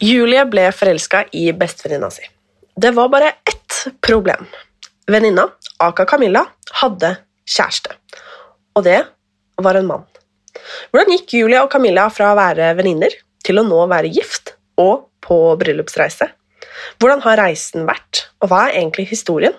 [0.00, 2.22] Julie ble forelska i bestevenninna si.
[2.76, 4.46] Det var bare ett problem.
[5.06, 5.44] Venninna,
[5.76, 6.46] Aka Camilla,
[6.80, 7.10] hadde
[7.44, 7.92] kjæreste.
[8.78, 9.02] Og det
[9.60, 10.06] var en mann.
[10.88, 13.12] Hvordan gikk Julie og Camilla fra å være venninner
[13.44, 16.30] til å nå være gift og på bryllupsreise?
[16.96, 19.56] Hvordan har reisen vært, og hva er egentlig historien?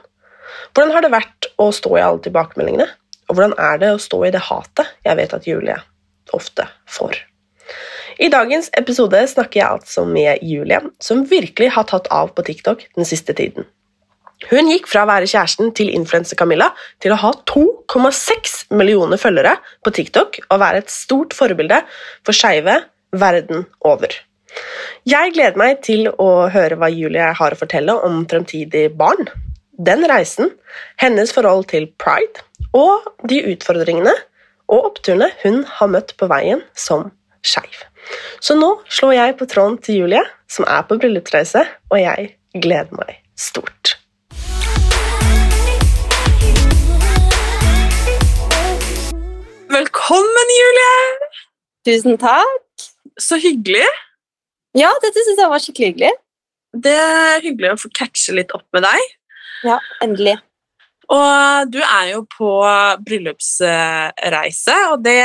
[0.74, 2.90] Hvordan har det vært å stå i alle tilbakemeldingene,
[3.30, 5.78] og hvordan er det å stå i det hatet jeg vet at Julie
[6.34, 7.28] ofte får?
[8.20, 12.84] I dagens episode snakker jeg altså med Julie, som virkelig har tatt av på TikTok
[12.98, 13.68] den siste tiden.
[14.50, 16.72] Hun gikk fra å være kjæresten til influenser-Camilla
[17.04, 19.54] til å ha 2,6 millioner følgere
[19.86, 21.78] på TikTok og være et stort forbilde
[22.26, 22.80] for skeive
[23.14, 24.16] verden over.
[25.08, 29.30] Jeg gleder meg til å høre hva Julie har å fortelle om fremtidig barn,
[29.78, 30.52] den reisen,
[31.02, 32.44] hennes forhold til pride
[32.78, 34.14] og de utfordringene
[34.72, 37.10] og oppturene hun har møtt på veien som
[37.46, 37.91] skeiv.
[38.42, 42.94] Så nå slår jeg på tråden til Julie, som er på bryllupsreise, og jeg gleder
[42.98, 43.96] meg stort.
[49.72, 51.30] Velkommen, Julie!
[51.88, 52.90] Tusen takk.
[53.20, 53.88] Så hyggelig.
[54.78, 56.12] Ja, dette syns jeg var skikkelig hyggelig.
[56.86, 59.08] Det er hyggelig å få catche litt opp med deg.
[59.68, 60.38] Ja, endelig.
[61.12, 62.52] Og du er jo på
[63.04, 65.20] bryllupsreise, og det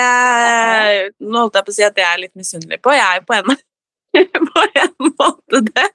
[1.23, 2.95] Nå holdt jeg på å si at det er jeg litt misunnelig på.
[2.97, 3.55] Jeg er jo på en,
[4.51, 5.87] på en måte det,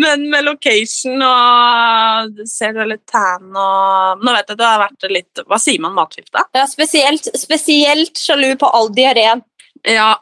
[0.00, 4.60] men med location og Du ser du er litt tan og Nå vet jeg at
[4.60, 6.46] det har vært litt Hva sier man matforgifta?
[6.54, 9.42] Ja, spesielt, spesielt sjalu på all diareen.
[9.84, 10.14] Ja.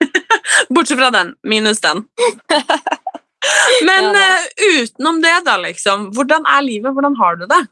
[0.74, 1.34] Bortsett fra den.
[1.46, 2.04] Minus den.
[3.88, 4.48] Men eh,
[4.82, 6.10] utenom det, da, liksom.
[6.16, 6.92] Hvordan er livet?
[6.92, 7.62] Hvordan har du det?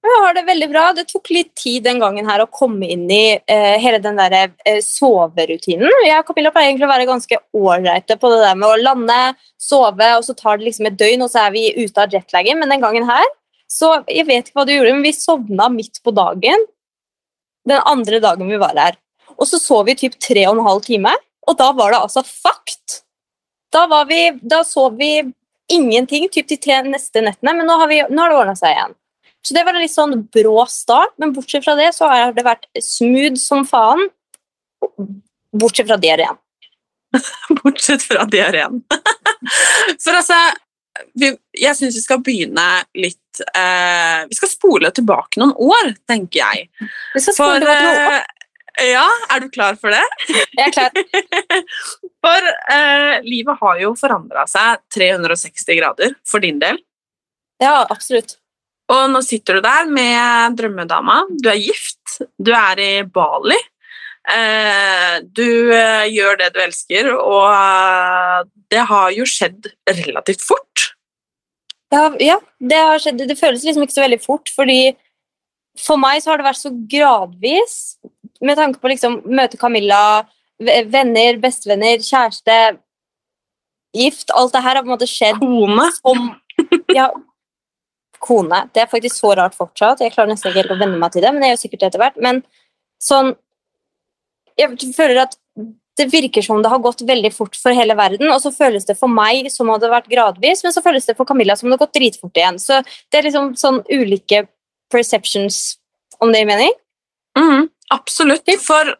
[0.00, 0.84] Jeg har det veldig bra.
[0.96, 4.36] Det tok litt tid den gangen her å komme inn i eh, hele den der
[4.38, 5.92] eh, soverutinen.
[6.06, 9.18] Jeg og Camilla pleier egentlig å være ganske ålreite på det der med å lande,
[9.60, 12.62] sove, og så tar det liksom et døgn, og så er vi ute av jetlagen.
[12.62, 13.28] Men den gangen her,
[13.70, 16.68] så jeg vet ikke hva du gjorde, men vi sovna midt på dagen
[17.68, 18.96] den andre dagen vi var her.
[19.36, 21.12] Og så sov vi typ tre og en halv time,
[21.48, 23.02] og da var det altså fucked.
[23.70, 25.20] Da, var vi, da sov vi
[25.70, 28.74] ingenting typ de tre neste nettene, men nå har, vi, nå har det ordna seg
[28.74, 28.96] igjen.
[29.46, 32.44] Så det var en litt sånn brå start, men bortsett fra det så har det
[32.44, 34.10] vært smooth som faen.
[35.56, 36.38] Bortsett fra diareen.
[37.62, 38.82] Bortsett fra diareen.
[40.04, 40.36] For altså
[41.16, 42.64] vi, Jeg syns vi skal begynne
[42.98, 46.68] litt eh, Vi skal spole tilbake noen år, tenker jeg.
[47.14, 48.28] Vi skal For spole tilbake noen år.
[48.80, 50.02] Ja, er du klar for det?
[50.30, 50.94] Jeg er klar.
[52.24, 56.78] For eh, livet har jo forandra seg 360 grader for din del.
[57.60, 58.38] Ja, absolutt.
[58.90, 61.22] Og nå sitter du der med drømmedama.
[61.42, 62.20] Du er gift.
[62.38, 63.58] Du er i Bali.
[64.30, 68.40] Eh, du eh, gjør det du elsker, og eh,
[68.70, 70.90] det har jo skjedd relativt fort.
[71.90, 73.22] Ja, ja det har skjedd.
[73.30, 74.92] Det føles liksom ikke så veldig fort, fordi
[75.80, 77.78] for meg så har det vært så gradvis,
[78.44, 80.26] med tanke på liksom møte Camilla,
[80.60, 82.60] venner, bestevenner, kjæreste,
[83.96, 85.88] gift, alt det her har på en måte skjedd Kone.
[85.98, 86.30] som
[86.94, 87.08] Ja,
[88.22, 88.64] kone.
[88.74, 90.02] Det er faktisk så rart fortsatt.
[90.04, 91.90] Jeg klarer nesten ikke helt å venne meg til det, men jeg gjør sikkert det
[91.90, 92.18] etter hvert.
[92.20, 92.42] Men
[93.02, 93.36] sånn
[94.60, 95.38] Jeg føler at
[95.96, 98.96] det virker som det har gått veldig fort for hele verden, og så føles det
[98.98, 101.78] for meg som har vært gradvis, men så føles det for Camilla som om det
[101.78, 102.58] har gått dritfort igjen.
[102.60, 104.44] Så det er liksom sånn ulike
[104.92, 105.78] perceptions,
[106.20, 106.74] om det gir mening.
[107.38, 108.48] Mm, absolutt.
[108.64, 108.94] For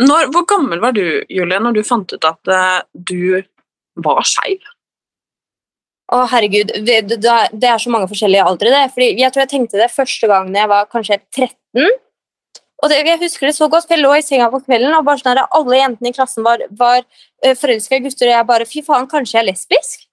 [0.00, 3.42] når, hvor gammel var du, Julie, når du fant ut at uh, du
[4.04, 4.71] var skeiv?
[6.12, 6.72] Å, herregud.
[6.84, 8.86] Det, det, det er så mange forskjellige aldre, det.
[8.92, 11.92] Fordi jeg tror jeg tenkte det første gangen jeg var kanskje 13.
[12.82, 15.06] Og det, jeg husker det så godt, for jeg lå i senga på kvelden, og
[15.06, 17.04] bare sånn at alle jentene i klassen var, var
[17.60, 20.04] forelska i gutter, og jeg bare Fy faen, kanskje jeg er lesbisk?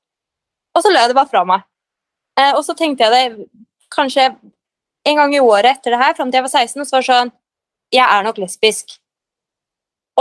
[0.78, 1.66] Og så la jeg det bare fra meg.
[2.40, 3.50] Eh, og så tenkte jeg det
[3.92, 4.30] kanskje
[5.10, 7.04] en gang i året etter det her, fram til jeg var 16, og så var
[7.04, 7.34] det sånn
[7.96, 9.00] Jeg er nok lesbisk.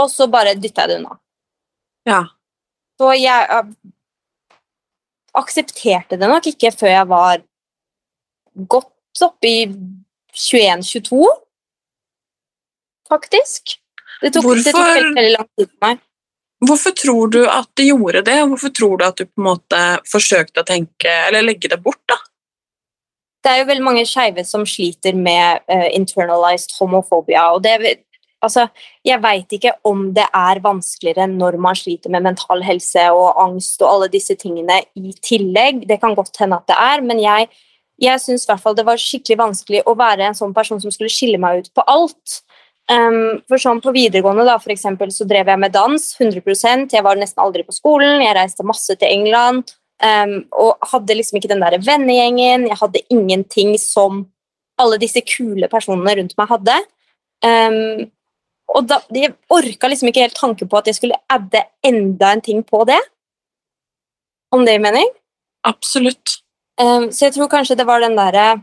[0.01, 1.19] Og så bare dytta jeg det unna.
[2.09, 2.23] Ja.
[2.97, 3.63] Så jeg
[5.39, 7.43] aksepterte det nok ikke før jeg var
[8.69, 9.57] godt opp i
[10.35, 11.23] 21-22,
[13.09, 13.75] faktisk.
[14.19, 16.05] Det tok, det tok veldig, veldig lang tid for meg.
[16.67, 19.47] Hvorfor tror du at det gjorde det, og hvorfor tror du at du på en
[19.47, 22.19] måte forsøkte å tenke, eller legge det bort, da?
[23.43, 27.51] det er jo veldig mange skeive som sliter med uh, internalized homofobia.
[27.53, 28.03] og det,
[28.45, 28.67] altså,
[29.05, 33.81] Jeg veit ikke om det er vanskeligere når man sliter med mental helse og angst
[33.81, 35.87] og alle disse tingene i tillegg.
[35.87, 37.49] Det kan godt hende at det er, men jeg,
[37.99, 41.63] jeg syns det var skikkelig vanskelig å være en sånn person som skulle skille meg
[41.63, 42.41] ut på alt.
[42.89, 47.05] Um, for sånn På videregående da, for eksempel, så drev jeg med dans 100% Jeg
[47.05, 48.23] var nesten aldri på skolen.
[48.23, 49.75] Jeg reiste masse til England.
[49.99, 52.65] Um, og hadde liksom ikke den der vennegjengen.
[52.71, 54.23] Jeg hadde ingenting som
[54.79, 56.77] alle disse kule personene rundt meg hadde.
[57.45, 58.07] Um,
[58.69, 62.43] og da, jeg orka liksom ikke helt tanke på at jeg skulle adde enda en
[62.45, 62.99] ting på det.
[64.53, 65.09] Om det gir mening?
[65.67, 66.39] Absolutt.
[66.79, 68.61] Um, så jeg tror kanskje det var den derre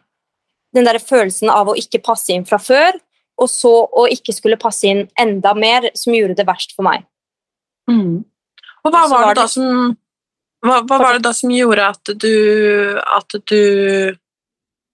[0.77, 2.99] den der følelsen av å ikke passe inn fra før,
[3.41, 7.07] og så å ikke skulle passe inn enda mer, som gjorde det verst for meg.
[7.89, 8.25] Mm.
[8.85, 9.97] Og hva var var det det- som
[10.67, 14.17] hva, hva var det da som gjorde at du at du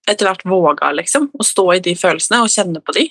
[0.09, 3.07] etter hvert våga liksom, å stå i de følelsene og kjenne på de?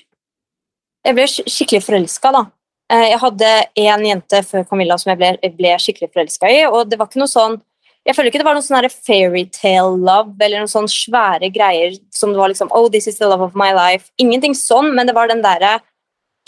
[1.05, 2.45] Jeg ble skikkelig forelska, da.
[2.91, 6.63] Eh, Jeg hadde én jente før Camilla som jeg ble, jeg ble skikkelig forelska i,
[6.69, 7.61] og det var ikke noe sånn
[8.01, 12.31] jeg føler ikke det var noe sånn fairytale love eller noen sånn svære greier som
[12.33, 14.09] det var liksom Oh, this is the love of my life.
[14.17, 15.79] Ingenting sånn, men det var den derre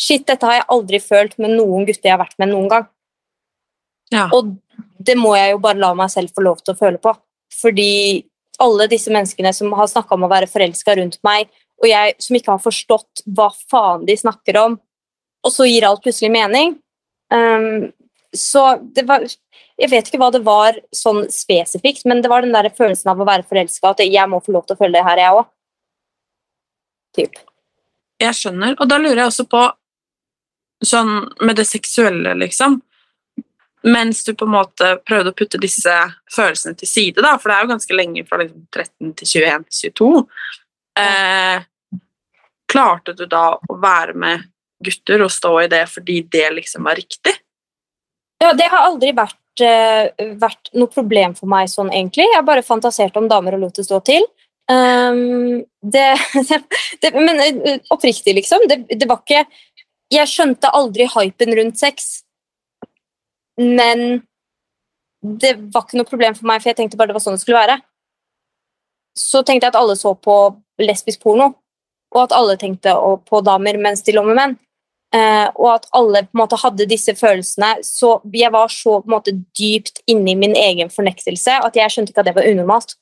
[0.01, 2.87] Shit, dette har jeg aldri følt med noen gutter jeg har vært med noen gang.
[4.09, 4.23] Ja.
[4.33, 4.55] Og
[4.97, 7.13] det må jeg jo bare la meg selv få lov til å føle på.
[7.53, 8.23] Fordi
[8.63, 11.45] alle disse menneskene som har snakka om å være forelska rundt meg,
[11.83, 14.77] og jeg som ikke har forstått hva faen de snakker om,
[15.43, 16.77] og så gir alt plutselig mening.
[17.33, 17.91] Um,
[18.33, 19.23] så det var
[19.73, 23.21] Jeg vet ikke hva det var sånn spesifikt, men det var den der følelsen av
[23.21, 25.47] å være forelska, at jeg må få lov til å følge det her, jeg òg.
[27.17, 27.39] Typ.
[28.21, 28.75] Jeg skjønner.
[28.77, 29.63] Og da lurer jeg også på
[30.85, 32.77] sånn med det seksuelle, liksom.
[33.83, 35.91] Mens du på en måte prøvde å putte disse
[36.31, 39.65] følelsene til side, da, for det er jo ganske lenge fra liksom 13 til 21
[39.65, 40.11] til 22.
[41.01, 41.65] Eh,
[42.73, 44.49] klarte du da å være med
[44.83, 47.35] gutter og stå i det fordi det liksom var riktig?
[48.43, 50.09] Ja, det har aldri vært, eh,
[50.41, 52.25] vært noe problem for meg sånn, egentlig.
[52.27, 54.25] Jeg har bare fantasert om damer og lot det stå til.
[54.71, 55.63] Um,
[55.95, 56.09] det,
[57.03, 58.67] det, men eh, oppriktig, liksom.
[58.67, 59.45] Det, det var ikke
[60.13, 62.21] Jeg skjønte aldri hypen rundt sex,
[63.57, 64.21] men
[65.23, 67.41] det var ikke noe problem for meg, for jeg tenkte bare det var sånn det
[67.41, 67.79] skulle være.
[69.17, 70.35] Så tenkte jeg at alle så på
[70.83, 71.47] lesbisk porno,
[72.13, 72.93] og at alle tenkte
[73.27, 74.55] på damer mens de lå med menn.
[75.13, 77.75] Eh, og at alle på en måte hadde disse følelsene.
[77.85, 81.93] Så jeg var så på en måte dypt inne i min egen fornektelse at jeg
[81.93, 82.95] skjønte ikke at det var unormalt.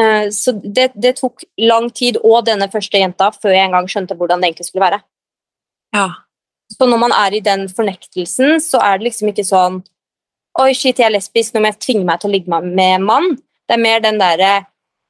[0.00, 4.16] Eh, så det, det tok lang tid, og denne første jenta, før jeg engang skjønte
[4.18, 5.00] hvordan det egentlig skulle være.
[5.94, 6.08] Ja.
[6.70, 9.82] Så når man er i den fornektelsen, så er det liksom ikke sånn
[10.58, 13.04] Oi, shit, jeg er lesbisk, nå må jeg tvinge meg til å ligge med en
[13.06, 13.28] mann.
[13.70, 14.48] Det er mer den derre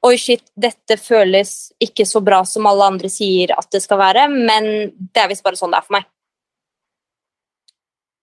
[0.01, 4.25] Oi, shit, dette føles ikke så bra som alle andre sier at det skal være,
[4.33, 4.65] men
[4.97, 6.07] det er visst bare sånn det er for meg.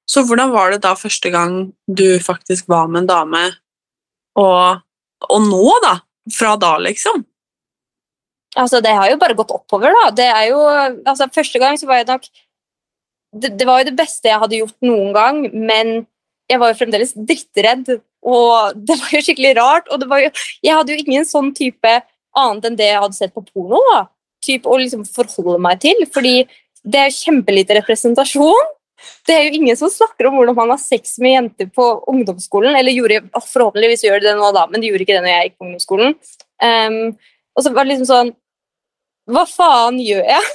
[0.08, 1.56] Så hvordan var det da første gang
[1.87, 3.42] du faktisk var med en dame,
[4.40, 4.82] og,
[5.28, 5.99] og nå, da?
[6.35, 7.23] Fra da, liksom?
[8.58, 10.11] Altså, det har jo bare gått oppover, da.
[10.16, 10.58] Det er jo,
[11.06, 12.26] altså, første gang så var jeg nok
[13.37, 16.06] det, det var jo det beste jeg hadde gjort noen gang, men
[16.49, 17.90] jeg var jo fremdeles drittredd,
[18.28, 19.90] og det var jo skikkelig rart.
[19.93, 20.31] Og det var jo,
[20.64, 21.93] jeg hadde jo ingen sånn type
[22.38, 24.07] annet enn det jeg hadde sett på porno, da.
[24.45, 26.43] Typ å liksom forholde meg til, fordi
[26.88, 28.75] det er kjempelite representasjon.
[29.26, 32.76] Det er jo ingen som snakker om hvordan man har sex med jenter på ungdomsskolen.
[32.78, 35.49] Eller gjorde, forhåpentligvis gjør de det nå, da, men de gjorde ikke det når jeg
[35.49, 36.17] gikk på ungdomsskolen.
[36.62, 36.99] Um,
[37.55, 38.31] og så var det liksom sånn
[39.31, 40.49] Hva faen gjør jeg?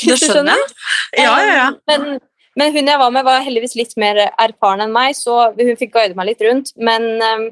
[0.00, 0.72] Det skjønner jeg.
[1.20, 1.68] Ja, ja, ja.
[1.74, 2.20] Um, Men,
[2.56, 5.92] men hun jeg var med, var heldigvis litt mer erfaren enn meg, så hun fikk
[5.96, 6.72] guide meg litt rundt.
[6.80, 7.46] Men um,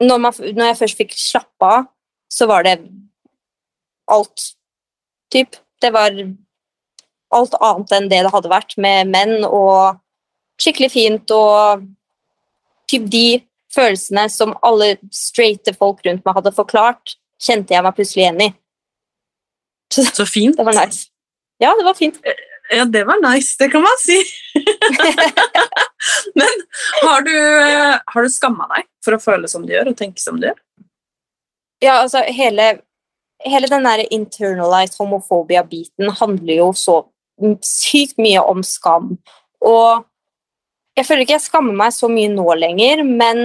[0.00, 1.90] når, man, når jeg først fikk slappe av,
[2.32, 2.78] så var det
[4.10, 4.46] alt.
[5.30, 5.58] Typ.
[5.80, 6.16] Det var
[7.36, 10.00] alt annet enn det det hadde vært med menn, og
[10.60, 11.84] skikkelig fint, og
[12.90, 13.40] typ de
[13.70, 18.50] følelsene som alle straighte folk rundt meg hadde forklart, kjente jeg meg plutselig igjen i.
[19.92, 20.56] Så Så fint.
[20.56, 21.08] det var nice.
[21.60, 22.18] Ja, det var fint.
[22.70, 24.16] Ja, det var nice, det kan man si.
[26.38, 26.60] Men
[27.02, 27.34] har du,
[28.06, 30.60] har du skamma deg for å føle som du gjør og tenke som du gjør?
[31.82, 32.68] Ja, altså hele,
[33.42, 37.00] hele den der internalized homofobia-biten handler jo så
[37.64, 39.16] sykt mye om skam.
[39.64, 40.04] Og
[40.96, 43.42] jeg føler ikke jeg skammer meg så mye nå lenger, men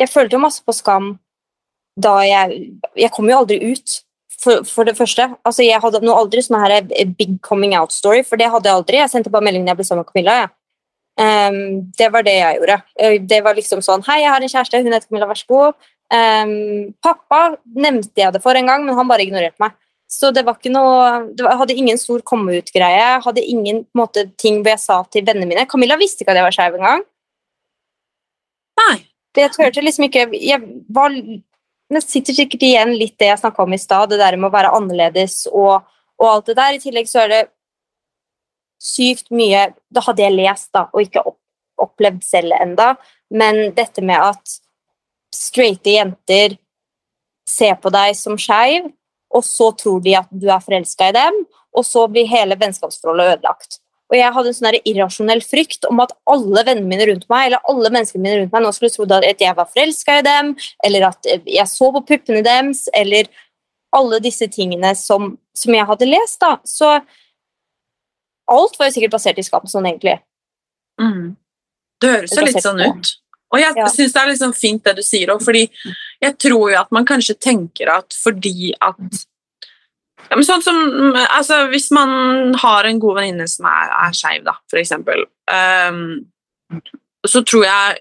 [0.00, 1.14] jeg følte jo masse på skam
[1.96, 3.92] da jeg Jeg kom jo aldri ut,
[4.42, 5.28] for, for det første.
[5.46, 6.84] Altså, jeg hadde nå aldri sånn her
[7.16, 9.00] big coming out-story, for det hadde jeg aldri.
[9.00, 10.36] Jeg sendte bare melding da jeg ble sammen med Camilla.
[10.44, 10.52] Ja.
[11.16, 11.58] Um,
[11.96, 12.74] det var det jeg gjorde.
[13.00, 15.48] Eh, Det var liksom sånn Hei, jeg har en kjæreste, hun heter Camilla, vær så
[15.48, 15.86] god.
[16.12, 19.72] Um, pappa nevnte jeg det for en gang, men han bare ignorerte meg.
[20.06, 23.08] Så det var ikke noe det var, Hadde ingen stor komme ut-greie.
[23.24, 26.46] Hadde ingen måte, ting hvor jeg sa til vennene mine Camilla visste ikke at jeg
[26.46, 27.04] var skeiv engang.
[28.84, 28.96] Nei.
[29.36, 30.62] Det turte liksom ikke Jeg
[30.96, 31.12] var
[31.92, 34.54] Det sitter sikkert igjen litt det jeg snakka om i stad, det der med å
[34.54, 35.86] være annerledes og,
[36.18, 36.76] og alt det der.
[36.76, 37.42] I tillegg så er det
[38.82, 41.38] sykt mye Da hadde jeg lest, da, og ikke opp,
[41.80, 42.94] opplevd selv enda,
[43.30, 44.58] men dette med at
[45.34, 46.56] straighte jenter
[47.46, 48.90] ser på deg som skeiv,
[49.34, 51.42] og så tror de at du er forelska i dem,
[51.76, 53.80] og så blir hele vennskapsforholdet ødelagt.
[54.06, 57.64] Og jeg hadde en sånn irrasjonell frykt om at alle vennene mine rundt meg eller
[57.66, 60.52] alle menneskene mine rundt meg nå skulle tro at jeg var forelska i dem,
[60.86, 63.26] eller at jeg så på puppene deres, eller
[63.96, 66.38] alle disse tingene som, som jeg hadde lest.
[66.40, 66.56] da.
[66.62, 66.92] Så
[68.46, 70.20] alt var jo sikkert basert i skap sånn, egentlig.
[71.02, 71.36] Mm.
[72.00, 73.14] Det høres jo litt sånn ut.
[73.54, 73.86] Og jeg Ja.
[73.88, 75.70] synes det er liksom fint det du sier òg, fordi
[76.22, 79.26] jeg tror jo at man kanskje tenker at fordi at
[80.30, 80.76] ja, men sånn som,
[81.14, 86.02] altså, Hvis man har en god venninne som er, er skeiv, for eksempel, um,
[87.26, 87.98] så tror jeg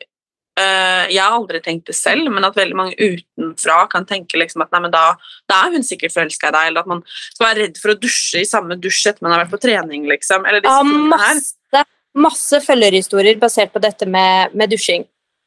[0.60, 4.66] uh, Jeg har aldri tenkt det selv, men at veldig mange utenfra kan tenke liksom
[4.66, 5.06] at nei, men da,
[5.52, 8.00] da er hun sikkert forelska i deg, eller at man skal være redd for å
[8.00, 10.08] dusje i samme dusj etter man har vært på trening.
[10.12, 15.06] liksom, eller disse Ja, masse, masse følgerhistorier basert på dette med, med dusjing.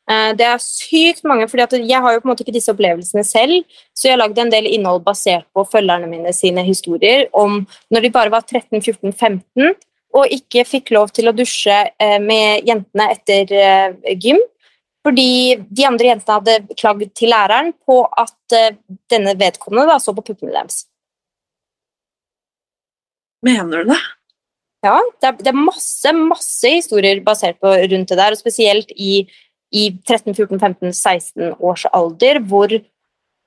[0.09, 3.25] Eh, Det er sykt mange, at jeg har jo på en måte ikke disse opplevelsene
[3.25, 7.67] selv, så jeg har lagd en del innhold basert på følgerne mine sine historier om
[7.91, 9.75] når de bare var 13-14-15
[10.17, 14.41] og ikke fikk lov til å dusje eh, med jentene etter eh, gym.
[15.05, 18.57] Fordi de andre jentene hadde klagd til læreren på at
[19.09, 20.83] denne vedkommende da, så på puppene deres.
[23.47, 24.01] Mener du det?
[24.85, 29.27] Ja, det det er masse, masse historier basert på rundt det der, og spesielt i,
[29.75, 32.79] i 13-14-15-16 års alder, hvor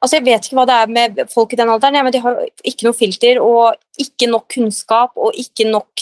[0.02, 2.24] Altså, jeg vet ikke hva det er med folk i den alderen, ja, men de
[2.24, 6.02] har ikke noe filter og ikke nok kunnskap og ikke nok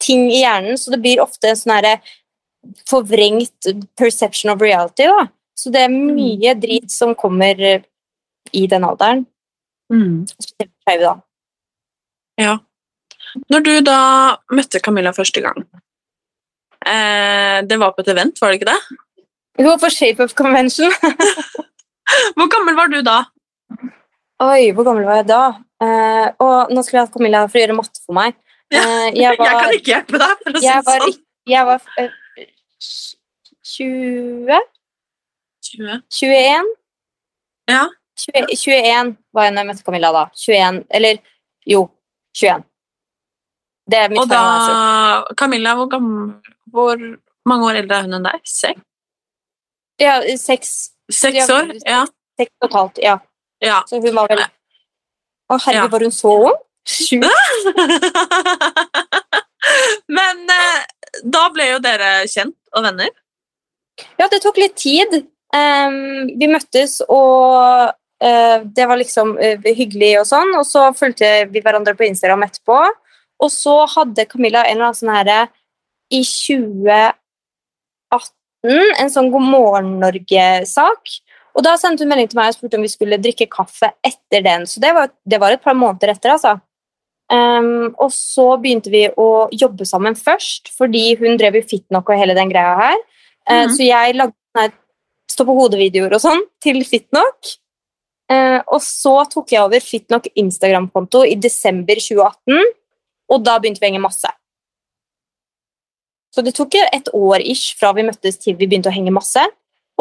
[0.00, 2.00] ting i hjernen, så det blir ofte en sånn
[2.88, 3.68] forvrengt
[4.00, 5.26] perception of reality, da.
[5.52, 7.84] Så det er mye drit som kommer eh,
[8.56, 9.26] i den alderen.
[10.32, 11.14] Spesielt skeive, da.
[12.40, 12.56] Ja.
[13.52, 14.00] Når du da
[14.52, 15.58] møtte Camilla første gang
[16.88, 18.96] eh, Det var på et event, var det ikke det?
[19.56, 20.92] Hun var på Shape Up Convention.
[22.36, 23.22] Hvor gammel var du da?
[24.44, 25.42] Oi, hvor gammel var jeg da?
[25.80, 28.36] Uh, og nå skulle jeg hatt Camilla for å gjøre matte for meg.
[28.68, 31.14] Uh, jeg, var, Jeg kan ikke hjelpe deg, for å si det sånn.
[31.48, 32.10] jeg var uh,
[33.72, 34.66] 20
[35.66, 36.02] 20.
[36.20, 36.72] 21?
[37.72, 37.86] Ja.
[38.26, 40.24] 20, 21 var jeg når jeg møtte Camilla da.
[40.36, 41.22] 21, eller
[41.68, 41.82] jo,
[42.36, 42.66] 21.
[43.86, 44.42] Det er mitt Og da.
[45.38, 46.36] Camilla, hvor, gammel,
[46.72, 47.00] hvor
[47.48, 48.44] mange år eldre er hun enn deg?
[48.46, 48.84] Seks?
[50.02, 51.70] Ja, seks, Seks år?
[51.86, 52.02] Ja.
[52.36, 53.16] seks og et halvt, ja.
[53.64, 53.78] ja.
[53.88, 54.44] Så hun var vel Å,
[55.62, 55.86] herregud, Ja.
[55.92, 56.56] var hun så ung?
[56.86, 57.26] Sjukt.
[60.16, 60.82] Men eh,
[61.24, 63.10] da ble jo dere kjent og venner.
[64.20, 65.10] Ja, det tok litt tid.
[65.54, 67.90] Um, vi møttes, og
[68.22, 70.50] uh, det var liksom uh, hyggelig og sånn.
[70.58, 72.78] Og så fulgte vi hverandre på Instagram etterpå.
[73.42, 75.40] Og så hadde Camilla en eller annen sånn herre
[76.14, 78.26] i 2018
[78.64, 81.16] en sånn God morgen Norge-sak.
[81.56, 84.42] Og da sendte hun melding til meg og spurte om vi skulle drikke kaffe etter
[84.44, 84.66] den.
[84.66, 86.58] Så det var, det var et par måneder etter, altså.
[87.32, 92.20] Um, og så begynte vi å jobbe sammen først, fordi hun drev jo Fitnok og
[92.20, 92.98] hele den greia her.
[93.48, 93.72] Eh, Mhm.
[93.76, 94.72] Så jeg lagde
[95.30, 97.56] stå på hodet-videoer og sånn til Fitnok.
[98.30, 102.72] Uh, og så tok jeg over Fitnok Instagram-konto i desember 2018,
[103.30, 104.28] og da begynte vi å henge masse.
[106.36, 109.40] Så det tok et år ish fra vi møttes til vi begynte å henge masse,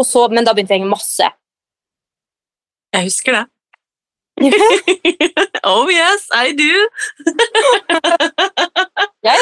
[0.04, 1.30] så, men da begynte vi å henge masse.
[2.92, 3.46] Jeg husker det.
[5.72, 6.68] oh yes, I do!
[9.24, 9.32] Ja,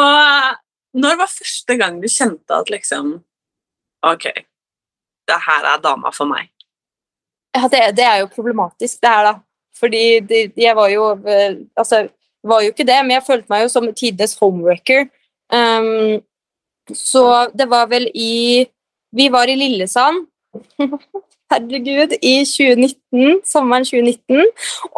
[0.00, 0.56] og
[0.96, 3.18] Når var første gang du kjente at liksom
[4.08, 4.24] Ok,
[5.28, 6.48] det her er dama for meg.
[7.52, 9.34] Ja, det, det er jo problematisk, det her, da.
[9.76, 12.06] Fordi det, jeg var jo eh, Altså,
[12.44, 15.08] var jo ikke det, men jeg følte meg jo som tidenes homewrecker.
[15.52, 16.20] Um,
[16.92, 17.24] så
[17.56, 18.64] det var vel i
[19.14, 20.26] Vi var i Lillesand.
[21.52, 24.48] Herregud, i 2019, sommeren 2019.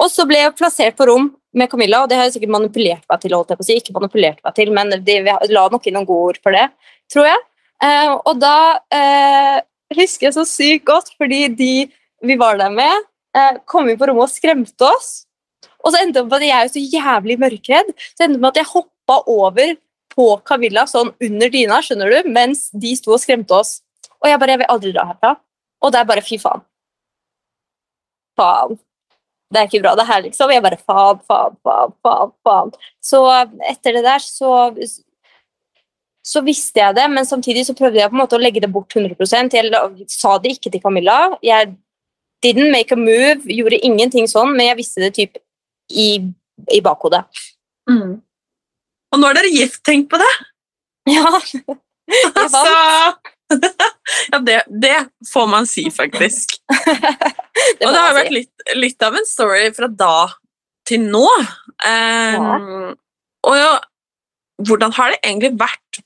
[0.00, 3.04] Og så ble jeg plassert på rom med Camilla, og det har jeg sikkert manipulert
[3.10, 3.34] meg til.
[3.36, 3.76] holdt jeg på å si.
[3.80, 5.18] Ikke manipulert meg til, men de,
[5.52, 6.66] la nok inn noen gode ord for det,
[7.12, 7.44] tror jeg.
[7.84, 8.56] Uh, og da
[8.96, 9.58] uh,
[9.98, 11.72] husker jeg så sykt godt, fordi de
[12.24, 13.04] vi var der med,
[13.36, 15.25] uh, kom inn på rommet og skremte oss.
[15.84, 18.52] Og så endte det med at jeg er så jævlig mørkredd, så endte det med
[18.52, 19.74] at jeg hoppa over
[20.16, 23.80] på Camilla sånn under dyna, skjønner du, mens de sto og skremte oss.
[24.22, 25.36] Og jeg bare Jeg vil aldri dra herfra.
[25.84, 26.62] Og det er bare fy faen.
[28.36, 28.78] Faen.
[29.52, 30.50] Det er ikke bra, det her, liksom.
[30.50, 32.32] Jeg bare faen, faen, faen, faen.
[32.46, 32.72] faen.
[33.04, 33.20] Så
[33.70, 34.72] etter det der så
[36.26, 38.70] så visste jeg det, men samtidig så prøvde jeg på en måte å legge det
[38.74, 39.14] bort 100
[39.54, 41.38] Jeg sa det ikke til Camilla.
[41.42, 41.76] Jeg
[42.42, 45.38] didn't make a move, gjorde ingenting sånn, men jeg visste det typ
[45.90, 46.08] i,
[46.72, 47.24] i bakhodet.
[47.90, 48.18] Mm.
[49.12, 50.34] Og nå er dere gift, tenk på det!
[51.06, 51.22] Ja.
[52.42, 52.70] altså
[54.32, 56.56] Ja, det, det, får man si, faktisk.
[57.78, 60.28] det og det har vært litt, litt, av en story fra da
[60.86, 61.26] til nå.
[61.26, 62.56] Um, ja.
[63.46, 63.72] Og ja,
[64.66, 66.00] hvordan har det egentlig vært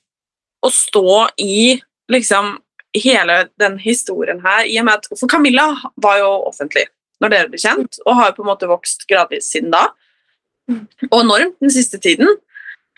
[0.64, 1.80] å stå i
[2.12, 2.58] liksom
[2.96, 5.70] hele den historien her i og med at, For Camilla
[6.02, 6.88] var jo offentlig
[7.20, 9.88] når dere ble kjent, og har på en måte vokst gradvis siden da.
[11.10, 12.28] Og enormt den siste tiden.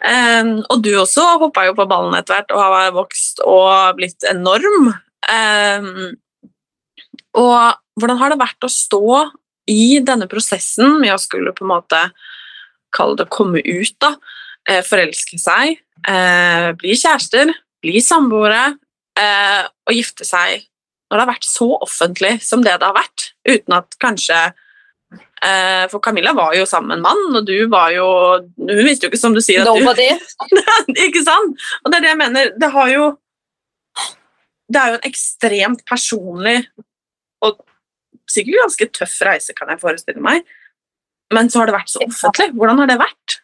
[0.03, 4.27] Um, og du også hoppa jo på ballen etter hvert og har vokst og blitt
[4.31, 4.91] enorm.
[5.31, 6.11] Um,
[7.39, 9.05] og hvordan har det vært å stå
[9.71, 12.01] i denne prosessen med å skulle på en måte
[12.93, 14.17] kalle det komme ut, da,
[14.71, 17.53] uh, forelske seg, eh, bli kjærester,
[17.83, 18.75] bli samboere
[19.19, 20.65] eh, og gifte seg
[21.13, 24.43] når det har vært så offentlig som det det har vært, uten at kanskje
[25.93, 28.07] For Camilla var jo sammen med en mann, og du var jo
[28.57, 30.07] Hun visste jo ikke, som du sier at Nobody.
[30.49, 31.59] du Ikke sant?
[31.83, 32.53] Og det er det jeg mener.
[32.57, 33.11] Det har jo
[34.73, 36.57] det er jo en ekstremt personlig
[37.45, 37.59] og
[38.31, 40.47] sikkert ganske tøff reise, kan jeg forestille meg.
[41.35, 42.53] Men så har det vært så offentlig.
[42.57, 43.39] Hvordan har det vært?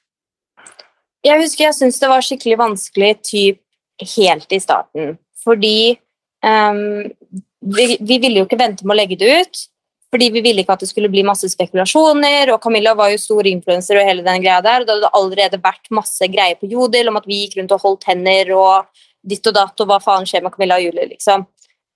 [1.27, 3.61] Jeg husker jeg syntes det var skikkelig vanskelig typ
[4.14, 5.16] helt i starten.
[5.45, 5.99] Fordi
[6.47, 7.11] um,
[7.61, 9.66] vi, vi, ville jo ikke vente med å legge det ut.
[10.09, 12.55] Fordi vi ville ikke at det skulle bli masse spekulasjoner.
[12.55, 14.81] Og Camilla var jo stor influenser og hele den greia der.
[14.81, 17.85] Og det hadde allerede vært masse greier på Jodel om at vi gikk rundt og
[17.85, 21.44] holdt hender og ditt og datt, og hva faen skjer med Camilla og Julie, liksom.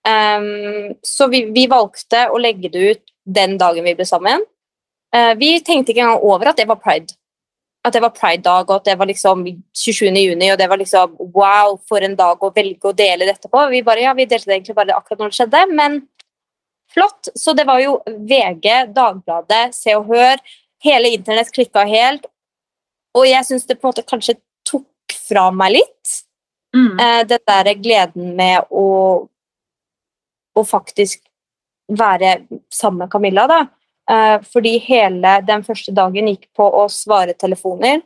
[0.03, 4.43] Um, så vi, vi, valgte å legge det ut den dagen vi ble sammen.
[5.15, 7.15] Uh, vi tenkte ikke engang over at det var pride.
[7.83, 9.43] At det var pride-dag, og at det var liksom
[9.75, 10.07] 27.
[10.15, 13.63] juni, og det var liksom wow, for en dag å velge å dele dette på.
[13.73, 15.99] Vi bare, ja, vi delte det egentlig bare akkurat når det skjedde, men
[16.95, 17.33] flott.
[17.35, 20.39] Så det var jo VG, Dagbladet, Se og Hør.
[20.83, 22.27] Hele internett klikka helt.
[23.19, 26.17] Og jeg syns det på en måte kanskje tok fra meg litt.
[26.77, 26.95] Mm.
[27.01, 28.87] Eh, den der gleden med å,
[30.55, 31.21] å faktisk
[31.93, 32.39] være
[32.73, 33.61] sammen med Camilla, da.
[34.11, 38.03] Eh, fordi hele den første dagen gikk på å svare telefoner,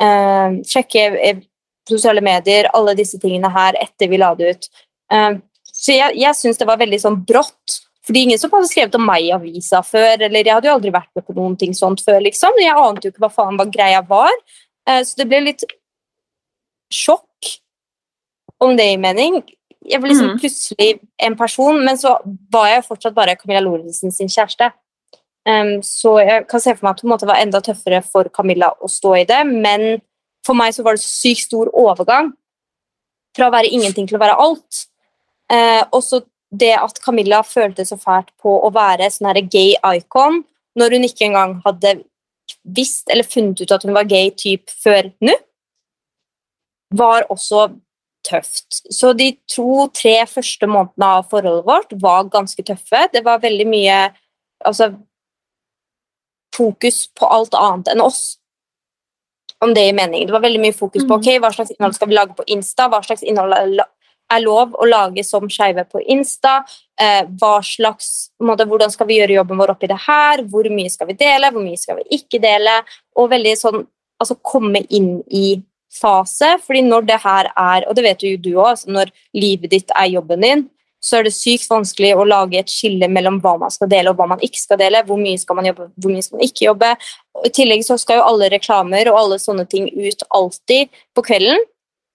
[0.00, 1.42] eh, sjekke
[1.86, 4.68] sosiale medier, alle disse tingene her etter vi la det ut.
[5.12, 5.38] Eh,
[5.72, 7.82] så jeg, jeg syns det var veldig sånn brått.
[8.06, 10.92] Fordi ingen som hadde skrevet om meg i avisa før, eller jeg hadde jo aldri
[10.94, 12.54] vært med på noen ting sånt før, liksom.
[12.62, 14.30] Jeg ante jo ikke hva faen hva greia var.
[14.86, 15.64] Så det ble litt
[16.94, 17.50] sjokk
[18.62, 19.40] om det gir mening.
[19.86, 20.38] Jeg ble liksom mm.
[20.38, 20.88] plutselig
[21.26, 22.14] en person, men så
[22.54, 24.70] var jeg fortsatt bare Camilla Lorentzen sin kjæreste.
[25.46, 28.90] Um, så jeg kan se for meg at det var enda tøffere for Camilla å
[28.90, 30.00] stå i det, men
[30.46, 32.32] for meg så var det så sykt stor overgang
[33.36, 34.82] fra å være ingenting til å være alt.
[35.52, 39.74] Uh, og så det at Camilla følte så fælt på å være sånn her gay
[39.96, 40.42] icon
[40.78, 41.96] når hun ikke engang hadde
[42.76, 45.34] visst eller funnet ut at hun var gay typ før nå,
[46.94, 47.68] var også
[48.26, 48.82] tøft.
[48.90, 53.06] Så de to-tre første månedene av forholdet vårt var ganske tøffe.
[53.12, 53.98] Det var veldig mye
[54.66, 54.92] altså,
[56.56, 58.38] fokus på alt annet enn oss.
[59.64, 60.26] Om det gir mening.
[60.28, 61.20] Det var veldig mye fokus på mm.
[61.20, 64.88] ok, hva slags innhold skal vi lage på Insta, hva slags innhold er lov å
[64.88, 66.58] lage som skeive på Insta,
[67.00, 70.92] eh, hva slags, måte, hvordan skal vi gjøre jobben vår oppi det her, hvor mye
[70.92, 72.80] skal vi dele, hvor mye skal vi ikke dele,
[73.16, 73.80] og veldig sånn
[74.20, 75.60] altså komme inn i
[75.96, 76.56] fase.
[76.66, 79.92] fordi når det her er, og det vet jo du òg, altså når livet ditt
[79.96, 80.66] er jobben din,
[81.06, 84.18] så er det sykt vanskelig å lage et skille mellom hva man skal dele og
[84.18, 85.04] hva man ikke skal dele.
[85.06, 86.90] Hvor mye skal man jobbe, hvor mye skal man ikke jobbe.
[87.46, 91.62] I tillegg så skal jo alle reklamer og alle sånne ting ut alltid på kvelden.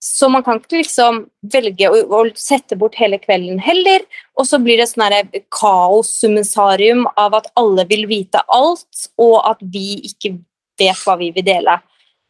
[0.01, 1.19] Så man kan ikke liksom
[1.53, 4.03] velge å, å sette bort hele kvelden heller.
[4.35, 5.05] Og så blir det sånn
[5.53, 10.35] kaos-summensarium av at alle vil vite alt, og at vi ikke
[10.81, 11.77] vet hva vi vil dele.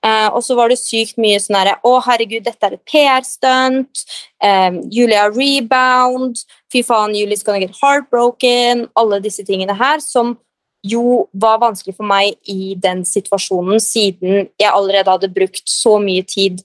[0.02, 4.06] Eh, og så var det sykt mye sånn herre Å, herregud, dette er et PR-stunt.
[4.42, 6.42] Um, Julia rebound.
[6.74, 8.88] Fy faen, Julie's gonna get heartbroken.
[8.98, 10.36] Alle disse tingene her som
[10.82, 16.26] jo var vanskelig for meg i den situasjonen, siden jeg allerede hadde brukt så mye
[16.26, 16.64] tid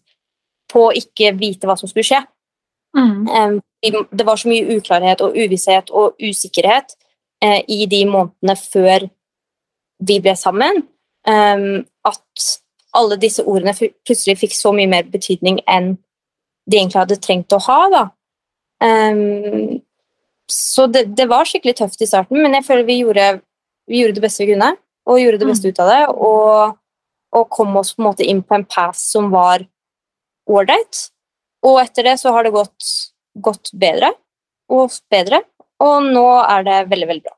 [0.73, 2.23] på å ikke vite hva som skulle skje.
[2.97, 3.27] Mm.
[3.29, 6.97] Um, det var så mye uklarhet og uvisshet og usikkerhet
[7.45, 9.05] eh, i de månedene før
[10.09, 10.81] vi ble sammen,
[11.29, 12.47] um, at
[12.97, 15.95] alle disse ordene plutselig fikk så mye mer betydning enn
[16.67, 17.79] de egentlig hadde trengt å ha.
[17.93, 18.05] Da.
[18.83, 19.79] Um,
[20.51, 23.29] så det, det var skikkelig tøft i starten, men jeg føler vi gjorde,
[23.91, 24.73] vi gjorde det beste vi kunne,
[25.07, 26.77] og gjorde det beste ut av det, og,
[27.39, 29.67] og kom oss på en måte inn på en pass som var
[30.51, 31.07] ålreit.
[31.67, 32.91] Og etter det så har det gått,
[33.43, 34.13] gått bedre
[34.73, 35.43] og bedre,
[35.83, 37.37] og nå er det veldig, veldig bra.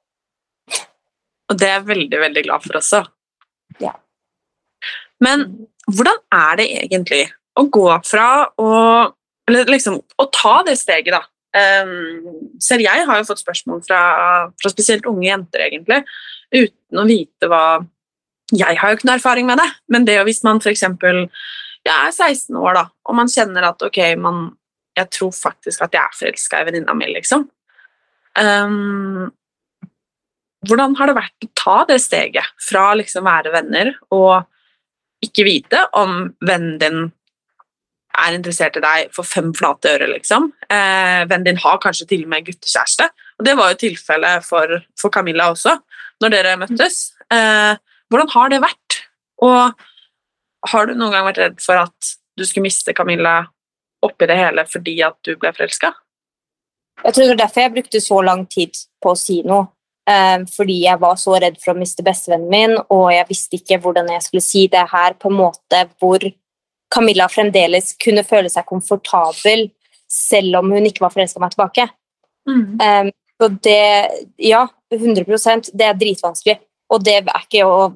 [1.49, 3.03] Og det er jeg veldig, veldig glad for også.
[3.81, 3.95] Ja.
[5.25, 5.45] Men
[5.89, 7.25] hvordan er det egentlig
[7.59, 8.29] å gå fra
[8.61, 8.71] å
[9.49, 11.23] liksom å ta det steget, da.
[11.59, 14.01] Um, selv jeg har jo fått spørsmål fra,
[14.61, 16.03] fra spesielt unge jenter, egentlig,
[16.53, 17.63] uten å vite hva
[18.53, 20.85] Jeg har jo ikke noe erfaring med det, men det hvis man f.eks.
[21.85, 24.47] Jeg er 16 år, da, og man kjenner at ok, man,
[24.97, 27.45] jeg tror faktisk at jeg er forelska i venninna mi, liksom.
[28.39, 29.29] Um,
[30.69, 34.49] hvordan har det vært å ta det steget fra liksom være venner og
[35.25, 37.01] ikke vite om vennen din
[38.19, 40.51] er interessert i deg for fem flate øre, liksom.
[40.67, 43.07] Eh, vennen din har kanskje til og med guttekjæreste,
[43.39, 45.77] og det var jo tilfellet for, for Camilla også,
[46.23, 47.13] når dere møttes.
[47.35, 47.75] Eh,
[48.11, 48.99] hvordan har det vært?
[49.45, 53.41] Og har du noen gang vært redd for at du skulle miste Camilla
[54.05, 55.93] oppi det hele fordi at du ble forelska?
[57.05, 59.69] Jeg tror det var derfor jeg brukte så lang tid på å si noe.
[60.09, 63.81] Eh, fordi jeg var så redd for å miste bestevennen min, og jeg visste ikke
[63.83, 66.23] hvordan jeg skulle si det her på en måte hvor
[66.89, 69.67] Camilla fremdeles kunne føle seg komfortabel
[70.09, 71.89] selv om hun ikke var forelska meg tilbake.
[72.81, 76.59] Eh, så det Ja, 100% Det er dritvanskelig.
[76.91, 77.95] Og det er ikke å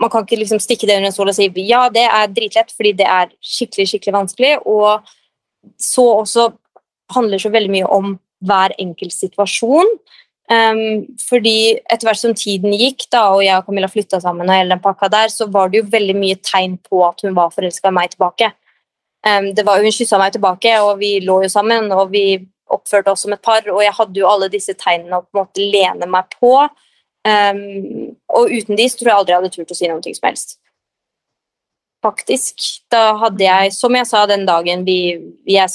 [0.00, 2.70] Man kan ikke liksom stikke det under en stol og si ja, det er dritlett,
[2.70, 4.52] fordi det er skikkelig, skikkelig vanskelig.
[4.64, 5.02] Og
[5.74, 6.52] så også
[7.10, 9.90] handler så veldig mye om hver enkelt situasjon.
[10.48, 14.56] Um, fordi etter hvert som tiden gikk, da, og jeg og Camilla flytta sammen, og
[14.56, 17.52] hele den pakka der, så var det jo veldig mye tegn på at hun var
[17.52, 18.48] forelska i meg tilbake.
[19.26, 22.24] Um, var, hun kyssa meg tilbake, og vi lå jo sammen, og vi
[22.72, 25.42] oppførte oss som et par, og jeg hadde jo alle disse tegnene å på en
[25.42, 26.54] måte lene meg på.
[27.28, 30.28] Um, og uten de så tror jeg aldri jeg hadde turt å si noe som
[30.30, 30.58] helst.
[32.04, 32.68] Faktisk.
[32.92, 35.00] Da hadde jeg, som jeg sa den dagen vi,
[35.50, 35.68] jeg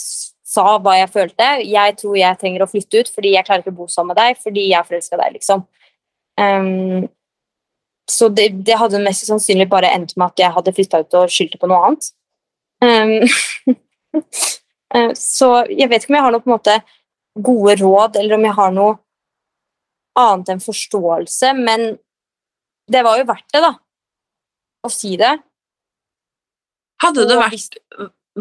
[0.54, 1.50] sa hva jeg følte.
[1.66, 4.22] Jeg tror jeg trenger å flytte ut fordi jeg klarer ikke å bo sammen med
[4.22, 5.66] deg fordi jeg er forelska i deg, liksom.
[6.40, 7.06] Um,
[8.10, 11.32] så det, det hadde mest sannsynlig bare endt med at jeg hadde flytta ut og
[11.32, 12.10] skyldte på noe annet.
[12.84, 13.78] Um,
[15.18, 16.78] så jeg vet ikke om jeg har noe på en måte
[17.34, 18.98] gode råd, eller om jeg har noe
[20.20, 21.96] annet enn forståelse, men
[22.92, 23.72] det var jo verdt det, da.
[24.84, 25.32] Å si det.
[27.02, 27.80] Hadde det vært,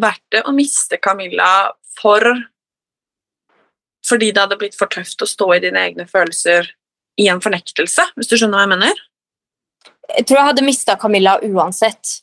[0.03, 2.27] vært det å miste Camilla for
[4.07, 6.67] fordi det hadde blitt for tøft å stå i dine egne følelser
[7.23, 9.01] i en fornektelse, hvis du skjønner hva jeg mener?
[10.17, 12.19] Jeg tror jeg hadde mista Camilla uansett.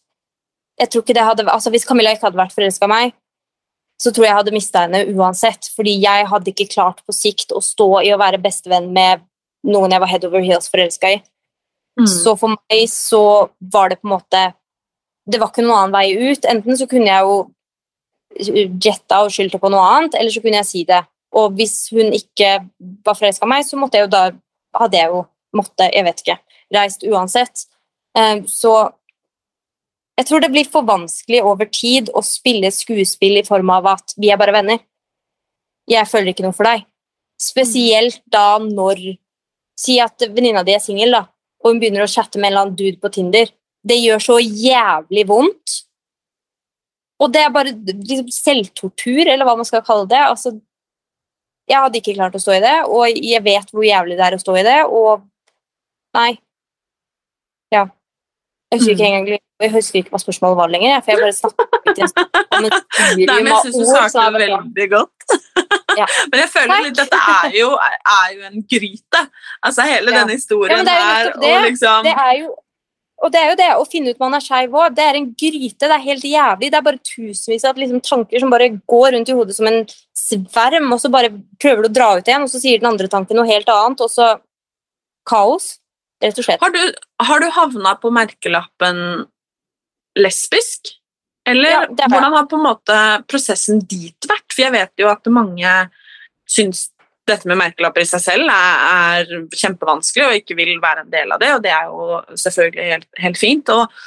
[0.79, 3.15] Jeg tror ikke det hadde, altså Hvis Camilla ikke hadde vært forelska i meg,
[3.99, 5.71] så tror jeg jeg hadde mista henne uansett.
[5.75, 9.25] Fordi jeg hadde ikke klart på sikt å stå i å være bestevenn med
[9.67, 11.19] noen jeg var head over heels forelska i.
[12.08, 14.43] Så for meg så var det på en måte
[15.29, 16.45] Det var ikke noen annen vei ut.
[16.47, 17.34] Enten så kunne jeg jo
[18.38, 21.02] jetta og skyldte på noe annet, eller så kunne jeg si det.
[21.38, 22.56] Og hvis hun ikke
[23.06, 24.24] var forelska i meg, så måtte jeg jo da
[24.80, 25.24] hadde jeg jo
[25.58, 26.38] måtte, jeg vet ikke,
[26.74, 27.65] reist uansett.
[28.18, 28.74] Eh, Så
[30.20, 34.13] jeg tror det blir for vanskelig over tid å spille skuespill i form av at
[34.18, 34.80] vi er bare venner.
[35.89, 36.86] Jeg føler ikke noe for deg.
[37.39, 39.18] Spesielt da når
[39.80, 41.30] Si at venninna di er singel, og
[41.63, 43.48] hun begynner å chatte med en eller annen dude på Tinder.
[43.80, 45.76] Det gjør så jævlig vondt.
[47.19, 50.19] Og det er bare liksom, selvtortur, eller hva man skal kalle det.
[50.23, 50.53] Altså,
[51.69, 54.38] jeg hadde ikke klart å stå i det, og jeg vet hvor jævlig det er
[54.38, 55.25] å stå i det, og
[56.17, 56.32] Nei.
[57.69, 57.84] Ja.
[58.71, 61.99] Jeg husker ikke engang jeg husker ikke hva spørsmålet var lenger, for jeg bare snakket
[62.55, 62.75] om et
[63.19, 65.15] Nei, volume men jeg av syns du ord, sånn, veldig godt.
[65.99, 66.05] Ja.
[66.32, 66.84] Men jeg føler Takk.
[66.86, 69.21] litt dette er jo, er jo en gryte.
[69.67, 70.21] Altså hele Ja.
[70.21, 72.49] denne historien Ja, men det er jo her og liksom Det er jo
[73.19, 74.93] Og det er jo det å finne ut man er skeiv òg.
[74.95, 75.82] Det er en gryte.
[75.82, 76.69] Det er helt jævlig.
[76.71, 79.82] Det er bare tusenvis av liksom, tanker som bare går rundt i hodet som en
[80.15, 83.10] sverm, og så bare prøver du å dra ut igjen, og så sier den andre
[83.12, 84.29] tanken noe helt annet, og så
[85.27, 85.75] kaos.
[86.23, 86.63] Rett og slett.
[86.63, 86.79] Har du,
[87.27, 89.03] har du havna på merkelappen
[90.19, 90.93] lesbisk?
[91.47, 92.97] Eller Ja, hvordan har på en måte
[93.32, 94.47] prosessen dit vært?
[94.51, 95.75] For jeg vet jo at mange
[96.49, 96.89] syns
[97.30, 101.36] dette med merkelapper i seg selv er, er kjempevanskelig og ikke vil være en del
[101.36, 103.74] av det, og det er jo selvfølgelig helt, helt fint.
[103.74, 104.00] Og,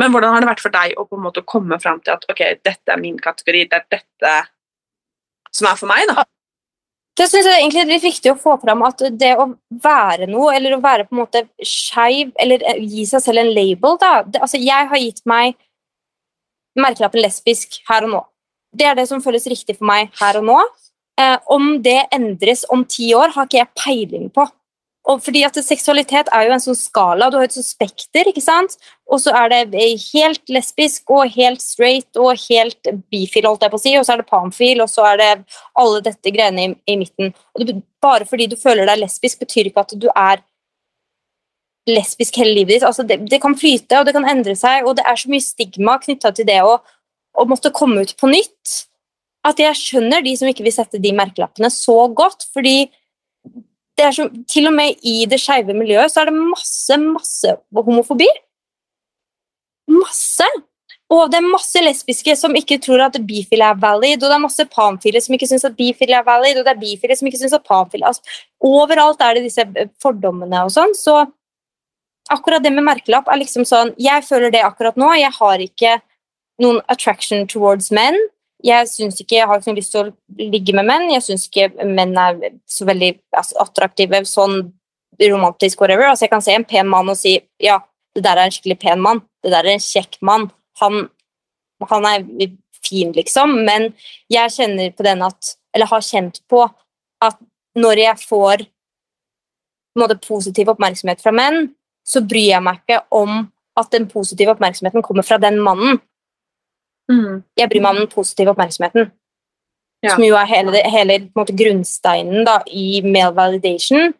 [0.00, 2.26] men hvordan har det vært for deg å på en måte komme fram til at
[2.30, 4.34] ok, dette er min kategori, det er dette
[5.56, 6.26] som er for meg, da?
[7.18, 9.50] Det synes jeg egentlig er litt viktig å få fram at det å
[9.82, 13.98] være noe, eller å være på en måte skeiv, eller gi seg selv en label
[14.00, 15.58] da, det, altså Jeg har gitt meg
[16.80, 18.22] merkelappen lesbisk her og nå.
[18.72, 20.58] Det er det som føles riktig for meg her og nå.
[21.20, 24.46] Eh, om det endres om ti år, har ikke jeg peiling på.
[25.10, 27.30] Og fordi at Seksualitet er jo en sånn skala.
[27.30, 28.76] Du har et sånt spekter, ikke sant?
[29.10, 33.80] og så er det helt lesbisk og helt straight og helt bifil, holdt jeg på
[33.80, 35.30] å si, og så er det pamfil, og så er det
[35.82, 37.32] alle dette greiene i, i midten.
[37.56, 40.44] Og det, bare fordi du føler deg lesbisk, betyr ikke at du er
[41.90, 42.86] lesbisk hele livet ditt.
[42.86, 45.48] Altså det, det kan flyte, og det kan endre seg, og det er så mye
[45.48, 46.76] stigma knytta til det å,
[47.34, 48.76] å måtte komme ut på nytt
[49.46, 52.90] at jeg skjønner de som ikke vil sette de merkelappene så godt, fordi
[53.96, 57.54] det er så, til og med i det skeive miljøet så er det masse, masse
[57.76, 58.28] homofobi.
[59.92, 60.46] Masse!
[61.10, 64.44] Og det er masse lesbiske som ikke tror at bifile er valid, og det er
[64.44, 67.40] masse panfile som ikke syns at bifile er valid, og det er bifile som ikke
[67.40, 68.22] syns at panfile altså,
[68.62, 69.64] Overalt er det disse
[70.02, 71.24] fordommene og sånn, så
[72.30, 75.08] akkurat det med merkelapp er liksom sånn Jeg føler det akkurat nå.
[75.18, 75.96] Jeg har ikke
[76.62, 78.18] noen attraction towards menn.
[78.64, 81.08] Jeg synes ikke, jeg har ikke lyst til å ligge med menn.
[81.14, 84.72] Jeg syns ikke menn er så veldig altså, attraktive sånn
[85.20, 86.10] romantisk whatever.
[86.10, 87.78] Altså, jeg kan se en pen mann og si ja,
[88.16, 89.22] det der er en skikkelig pen mann.
[89.44, 90.48] Det der er en kjekk mann.
[90.82, 91.06] Han,
[91.90, 92.26] han er
[92.84, 93.60] fin, liksom.
[93.66, 93.90] Men
[94.32, 96.64] jeg kjenner på den at Eller har kjent på
[97.22, 97.36] at
[97.78, 98.64] når jeg får
[100.00, 101.68] måte, positiv oppmerksomhet fra menn,
[102.02, 103.44] så bryr jeg meg ikke om
[103.78, 106.00] at den positive oppmerksomheten kommer fra den mannen.
[107.10, 107.42] Mm.
[107.58, 109.10] Jeg bryr meg om den positive oppmerksomheten.
[110.04, 110.14] Ja.
[110.14, 114.14] Som jo er hele, hele måte, grunnsteinen da, i male validation.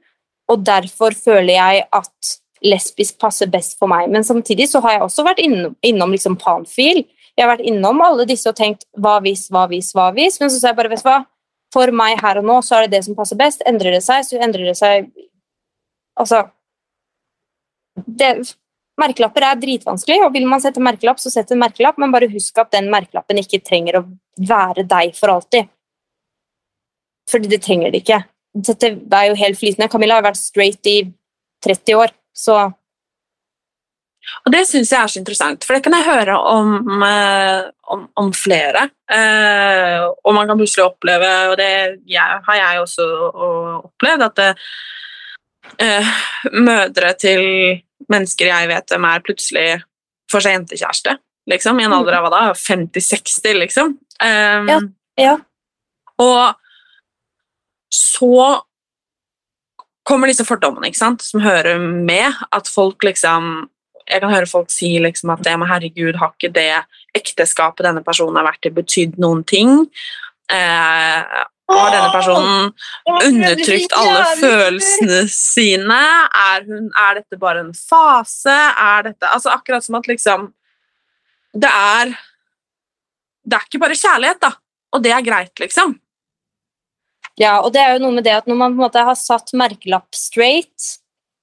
[0.51, 2.35] Og derfor føler jeg at
[2.67, 4.11] lesbisk passer best for meg.
[4.13, 7.05] Men samtidig så har jeg også vært innom, innom liksom panfil.
[7.37, 10.41] Jeg har vært innom alle disse og tenkt hva hvis, hva hvis, hva hvis.
[10.43, 11.23] Men så sa jeg bare, vet du hva,
[11.73, 13.65] for meg her og nå så er det det som passer best.
[13.69, 15.11] Endrer det seg, så endrer det seg
[16.21, 16.43] Altså
[18.07, 18.57] det,
[19.01, 22.59] Merkelapper er dritvanskelig, og vil man sette merkelapp, så sett en merkelapp, men bare husk
[22.61, 24.07] at den merkelappen ikke trenger å
[24.49, 25.71] være deg for alltid.
[27.31, 28.21] Fordi det trenger det ikke.
[28.71, 29.91] Dette er jo helt flytende.
[29.93, 30.99] Camilla har vært straight i
[31.65, 32.73] 30 år, så
[34.47, 38.03] Og det syns jeg er så interessant, for det kan jeg høre om, eh, om,
[38.21, 38.85] om flere.
[39.11, 41.71] Eh, og man kan plutselig oppleve, og det
[42.47, 43.07] har jeg også
[43.89, 44.51] opplevd, at det,
[45.83, 46.13] eh,
[46.53, 47.43] mødre til
[48.13, 49.67] mennesker jeg vet hvem er, plutselig
[50.31, 51.17] får seg jentekjæreste.
[51.51, 52.41] Liksom, I en alder av hva da?
[52.55, 53.95] 50-60, liksom.
[54.21, 54.81] Um, Ja,
[55.19, 55.37] ja.
[56.21, 56.59] Og
[57.95, 58.61] så
[60.07, 62.37] kommer disse fordommene ikke sant, som hører med.
[62.55, 63.69] At folk liksom
[64.11, 66.81] Jeg kan høre folk si liksom at det, men herregud, har ikke det
[67.15, 69.85] ekteskapet denne personen har vært i, betydd noen ting?
[70.51, 72.71] Eh, har denne personen
[73.27, 76.01] undertrykt alle følelsene sine?
[76.45, 78.55] Er, hun, er dette bare en fase?
[78.55, 80.51] Er dette Altså akkurat som at liksom
[81.55, 82.15] Det er
[83.47, 84.55] Det er ikke bare kjærlighet, da.
[84.95, 85.95] Og det er greit, liksom.
[87.41, 89.17] Ja, og det er jo noe med det at når man på en måte har
[89.19, 90.99] satt merkelapp straight,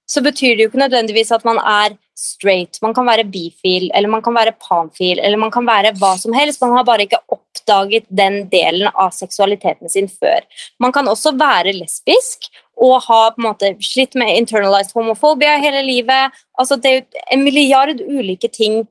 [0.07, 2.79] så betyr det jo ikke nødvendigvis at man er straight.
[2.81, 6.33] Man kan være bifil, eller man kan være panfil, eller man kan være hva som
[6.33, 6.61] helst.
[6.63, 10.45] Man har bare ikke oppdaget den delen av seksualiteten sin før.
[10.81, 15.83] Man kan også være lesbisk og ha på en måte slitt med internalized homofobia hele
[15.85, 16.35] livet.
[16.59, 18.83] Altså, det er en milliard ulike ting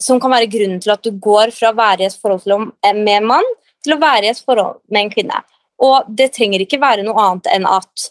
[0.00, 2.94] som kan være grunnen til at du går fra å være i et forhold å-
[2.96, 3.48] med en mann
[3.84, 5.42] til å være i et forhold med en kvinne.
[5.80, 8.10] Og det trenger ikke være noe annet enn at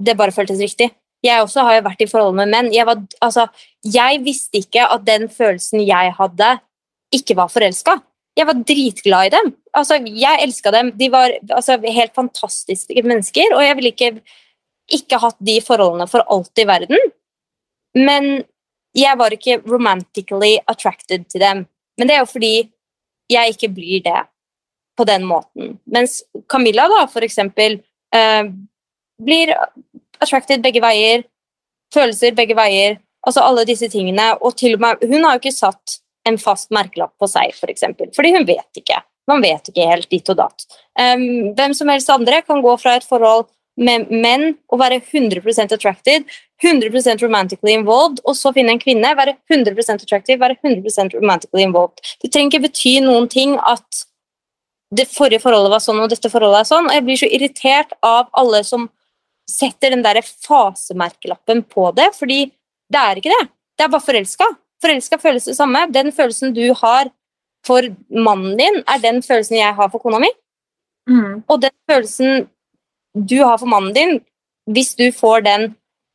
[0.00, 0.90] det bare føltes riktig.
[1.26, 2.72] Jeg også har jo vært i forhold med menn.
[2.74, 3.46] Jeg, var, altså,
[3.82, 6.56] jeg visste ikke at den følelsen jeg hadde,
[7.14, 7.98] ikke var forelska.
[8.36, 9.52] Jeg var dritglad i dem.
[9.76, 10.92] Altså, jeg elska dem.
[10.98, 14.10] De var altså, helt fantastiske mennesker, og jeg ville ikke,
[14.92, 17.10] ikke hatt de forholdene for alt i verden.
[17.96, 18.44] Men
[18.96, 21.66] jeg var ikke romantically attracted til dem.
[21.96, 22.54] Men det er jo fordi
[23.32, 24.22] jeg ikke blir det
[24.96, 25.76] på den måten.
[25.92, 27.80] Mens Camilla, da, for eksempel,
[28.14, 28.44] eh,
[29.22, 29.52] blir
[30.22, 31.26] attracted begge veier.
[31.94, 33.00] Følelser begge veier.
[33.26, 34.32] Altså alle disse tingene.
[34.40, 37.70] Og til og med, hun har jo ikke satt en fast merkelapp på seg, for
[37.70, 38.98] eksempel, fordi hun vet ikke.
[39.30, 40.66] Man vet ikke helt ditt og datt.
[40.98, 45.42] Um, hvem som helst andre kan gå fra et forhold med menn og være 100
[45.74, 46.24] attracted,
[46.64, 52.00] 100 romantically involved, og så finne en kvinne, være 100 attractive, være 100 romantically involved.
[52.22, 54.06] Det trenger ikke bety noen ting at
[54.96, 56.88] det forrige forholdet var sånn, og dette forholdet er sånn.
[56.88, 58.88] Og jeg blir så irritert av alle som
[59.50, 62.46] setter den der fasemerkelappen på det, fordi
[62.92, 63.44] det er ikke det.
[63.76, 64.48] Det er bare forelska.
[64.82, 65.86] Forelska føles det samme.
[65.92, 67.10] Den følelsen du har
[67.66, 70.30] for mannen din, er den følelsen jeg har for kona mi.
[71.10, 71.42] Mm.
[71.48, 72.46] Og den følelsen
[73.16, 74.20] du har for mannen din,
[74.70, 75.74] hvis du får den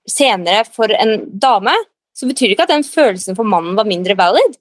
[0.10, 1.74] senere for en dame,
[2.16, 4.58] så betyr det ikke at den følelsen for mannen var mindre valid.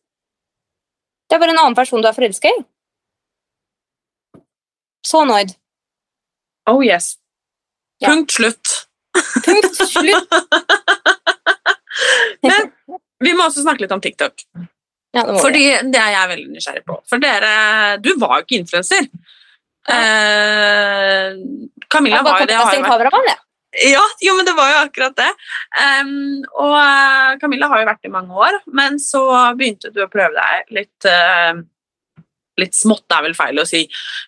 [1.28, 2.62] Det er bare en annen person du er forelska i.
[5.06, 5.54] Så annoyed.
[6.70, 7.19] Oh yes.
[8.00, 8.12] Ja.
[8.12, 8.86] Punkt slutt.
[9.44, 10.32] Punkt slutt.
[12.46, 12.70] Men
[13.20, 14.44] vi må også snakke litt om TikTok.
[15.12, 15.40] Ja, det.
[15.42, 16.96] Fordi det er jeg veldig nysgjerrig på.
[17.10, 17.52] For dere,
[18.00, 19.08] du var jo ikke influenser.
[19.90, 21.38] Eh,
[21.90, 22.58] Camilla var jo det.
[22.60, 25.28] Har jo vært, ja, jo, men det var jo akkurat det.
[25.78, 29.22] Um, og eh, Camilla har jo vært i mange år, men så
[29.58, 31.60] begynte du å prøve deg litt uh,
[32.60, 33.86] Litt smått er vel feil å si,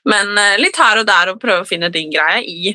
[0.08, 2.70] men uh, litt her og der å prøve å finne din greie i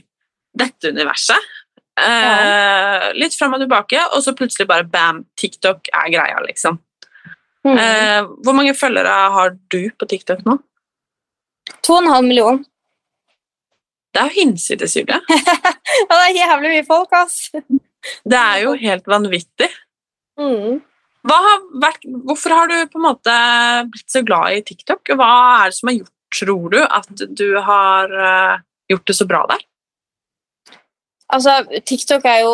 [0.58, 1.54] dette universet.
[1.98, 6.80] Eh, Litt fram og tilbake, og så plutselig bare bam, TikTok er greia, liksom.
[7.68, 7.76] Mm.
[7.76, 10.58] Eh, hvor mange følgere har du på TikTok nå?
[11.84, 12.60] To og en halv million.
[14.14, 15.20] Det er jo hinsides, Julie.
[15.98, 17.50] Ja, det er jævlig mye folk, ass.
[18.28, 19.70] Det er jo helt vanvittig.
[20.40, 20.82] Mm.
[21.28, 23.34] Har vært, hvorfor har du på en måte
[23.92, 25.12] blitt så glad i TikTok?
[25.18, 25.30] Hva
[25.64, 28.62] er det som har gjort, tror du, at du har eh,
[28.94, 29.64] gjort det så bra der?
[31.34, 32.52] Altså, TikTok er jo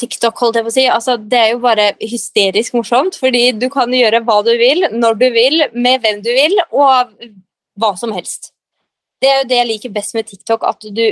[0.00, 0.84] TikTok, holdt jeg på å si.
[0.90, 5.18] Altså, det er jo bare hysterisk morsomt, fordi du kan gjøre hva du vil, når
[5.20, 7.12] du vil, med hvem du vil, og
[7.80, 8.50] hva som helst.
[9.22, 11.04] Det er jo det jeg liker best med TikTok, at du,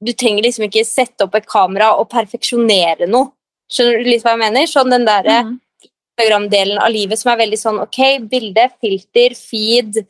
[0.00, 3.32] du trenger liksom ikke sette opp et kamera og perfeksjonere noe.
[3.70, 4.66] Skjønner du litt hva jeg mener?
[4.66, 8.00] Sånn den der Instagram-delen av livet som er veldig sånn ok,
[8.32, 10.00] bilde, filter, feed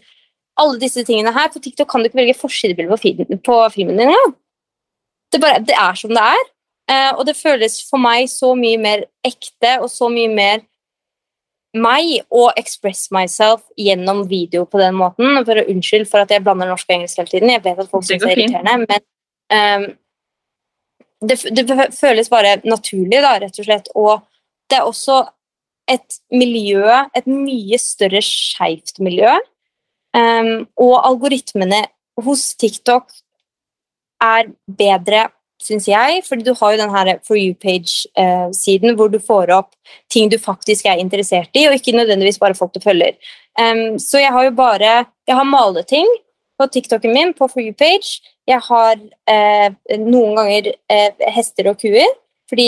[0.60, 1.50] Alle disse tingene her.
[1.52, 3.12] På TikTok kan du ikke velge forsidebilde på,
[3.44, 4.32] på filmen din engang.
[5.30, 6.48] Det, bare, det er som det er.
[6.90, 10.66] Eh, og det føles for meg så mye mer ekte og så mye mer
[11.76, 15.38] meg å express myself gjennom video på den måten.
[15.46, 17.52] For å Unnskyld for at jeg blander norsk og engelsk hele tiden.
[17.54, 19.04] Jeg vet at folk syns det er irriterende, men
[19.54, 19.86] ehm,
[21.20, 23.92] det, det føles bare naturlig, da, rett og slett.
[23.94, 24.26] Og
[24.70, 25.22] det er også
[25.90, 29.32] et miljø, et mye større skeivt miljø.
[30.10, 31.84] Um, og algoritmene
[32.24, 33.12] hos TikTok
[34.22, 35.28] er bedre,
[35.60, 39.74] syns jeg, fordi du har jo den her For you-page-siden hvor du får opp
[40.12, 43.18] ting du faktisk er interessert i, og ikke nødvendigvis bare folk du følger.
[43.60, 46.06] Um, så jeg har jo bare Jeg har maleting
[46.60, 48.20] på TikToken min, på For you-page.
[48.48, 48.98] Jeg har
[49.32, 52.08] eh, noen ganger eh, hester og kuer,
[52.50, 52.66] fordi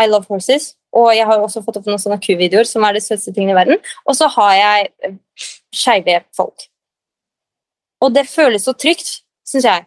[0.00, 0.74] I love horses.
[0.92, 3.60] Og jeg har også fått opp noen sånne kuvideoer, som er det søteste tingene i
[3.60, 3.80] verden.
[4.04, 5.14] Og så har jeg eh,
[5.72, 6.66] skeive folk.
[8.04, 9.86] Og det føles så trygt, syns jeg.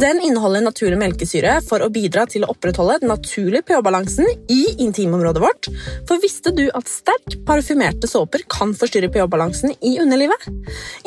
[0.00, 5.42] Den inneholder naturlig melkesyre for å bidra til å opprettholde den naturlige pH-balansen i intimområdet
[5.44, 5.68] vårt.
[6.08, 10.48] For visste du at sterk parfymerte såper kan forstyrre pH-balansen i underlivet?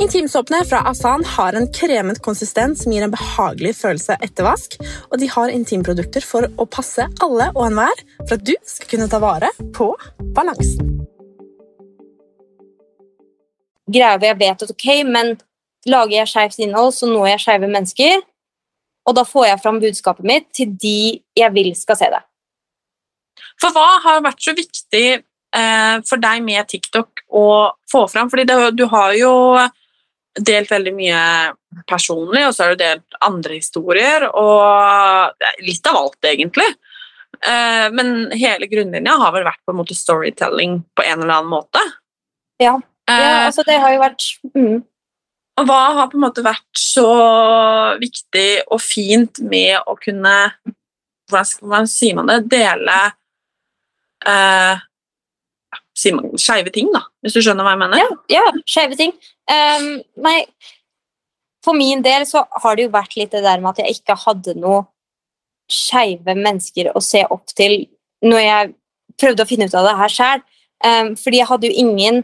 [0.03, 4.77] Intimsåpene fra Asan har en kremet konsistens som gir en behagelig følelse etter vask,
[5.11, 9.11] og de har intimprodukter for å passe alle og enhver for at du skal kunne
[9.11, 9.91] ta vare på
[10.37, 10.97] balansen.
[13.87, 15.37] greia jeg vet at ok, men
[15.87, 18.25] lager jeg skeivt innhold, så når jeg skeive mennesker.
[19.07, 20.99] Og da får jeg fram budskapet mitt til de
[21.37, 22.21] jeg vil skal se det.
[23.61, 27.47] For hva har vært så viktig eh, for deg med TikTok å
[27.89, 28.31] få fram?
[28.33, 29.31] Fordi det, du har jo
[30.37, 31.21] delt veldig mye
[31.89, 36.67] personlig, og så har du delt andre historier, og litt av alt, egentlig.
[37.41, 41.55] Eh, men hele grunnlinja har vel vært på en måte storytelling på en eller annen
[41.55, 41.81] måte.
[42.61, 44.79] Ja, ja Eh, altså det har jo vært mm.
[45.57, 47.07] Og hva har på en måte vært så
[48.01, 50.35] viktig og fint med å kunne
[51.27, 52.37] Hvordan, hvordan sier man det?
[52.53, 52.97] Dele
[54.23, 54.83] eh,
[55.97, 57.99] sier man skeive ting, da, hvis du skjønner hva jeg mener?
[57.99, 59.11] Ja, ja skeive ting.
[59.51, 59.89] Um,
[60.23, 60.37] nei,
[61.65, 64.15] for min del så har det jo vært litt det der med at jeg ikke
[64.23, 64.85] hadde noe
[65.67, 67.81] skeive mennesker å se opp til
[68.23, 68.73] når jeg
[69.19, 70.43] prøvde å finne ut av det her sjøl.
[71.19, 72.23] fordi jeg hadde jo ingen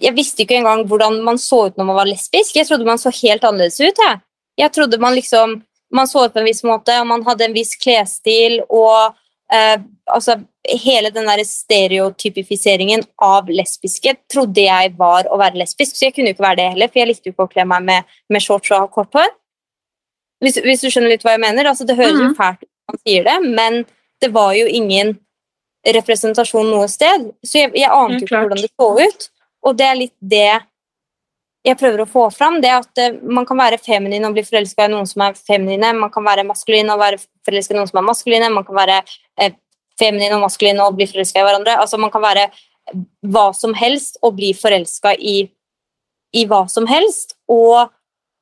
[0.00, 2.56] Jeg visste ikke engang hvordan man så ut når man var lesbisk.
[2.56, 3.96] Jeg trodde man så helt annerledes ut.
[3.96, 4.20] Jeg,
[4.60, 5.60] jeg trodde man liksom
[5.90, 9.16] man så ut på en viss måte, og man hadde en viss klesstil og
[9.52, 10.36] eh, altså,
[10.84, 16.30] hele den der stereotypifiseringen av lesbiske trodde jeg var å være lesbisk, så jeg kunne
[16.30, 18.44] jo ikke være det heller, for jeg likte jo ikke å kle meg med, med
[18.44, 19.32] shorts og kort hår.
[20.44, 21.68] Hvis, hvis, du skjønner litt hva jeg mener?
[21.68, 22.36] Altså, det høres jo Mhm.
[22.38, 23.82] fælt ut når man sier det, men
[24.22, 25.18] det var jo ingen
[25.84, 29.30] representasjon noe sted, så jeg, jeg ante jo ikke hvordan det så ut.
[29.66, 30.60] Og det er litt det
[31.66, 34.86] jeg prøver å få fram, det at eh, man kan være feminin og bli forelska
[34.86, 38.00] i noen som er feminine, man kan være maskulin og være forelska i noen som
[38.00, 38.96] er maskuline, man kan være
[39.36, 39.52] eh,
[40.00, 41.76] feminin og maskulin og bli forelska i hverandre.
[41.82, 42.48] Altså Man kan være
[43.28, 45.42] hva som helst og bli forelska i,
[46.32, 47.92] i hva som helst, og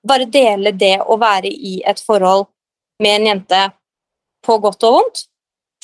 [0.06, 2.46] bare dele det å være i et forhold
[3.02, 3.64] med en jente
[4.46, 5.24] på godt og vondt.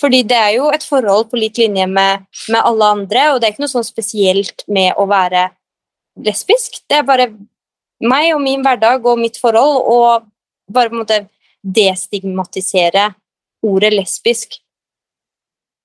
[0.01, 3.47] Fordi det er jo et forhold på lik linje med, med alle andre, og det
[3.47, 5.47] er ikke noe sånn spesielt med å være
[6.25, 6.81] lesbisk.
[6.91, 7.29] Det er bare
[8.05, 10.27] meg og min hverdag og mitt forhold, og
[10.75, 11.21] bare på en måte
[11.65, 13.13] destigmatisere
[13.65, 14.59] ordet lesbisk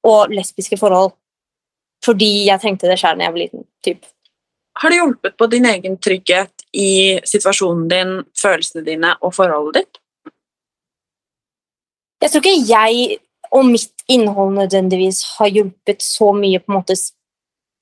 [0.08, 1.14] og lesbiske forhold.
[2.06, 3.66] Fordi jeg trengte det sjøl da jeg var liten.
[3.86, 4.06] Typ.
[4.80, 10.00] Har det hjulpet på din egen trygghet i situasjonen din, følelsene dine og forholdet ditt?
[12.24, 13.20] Jeg tror ikke jeg
[13.56, 16.96] og mitt innhold nødvendigvis har hjulpet så mye på, måte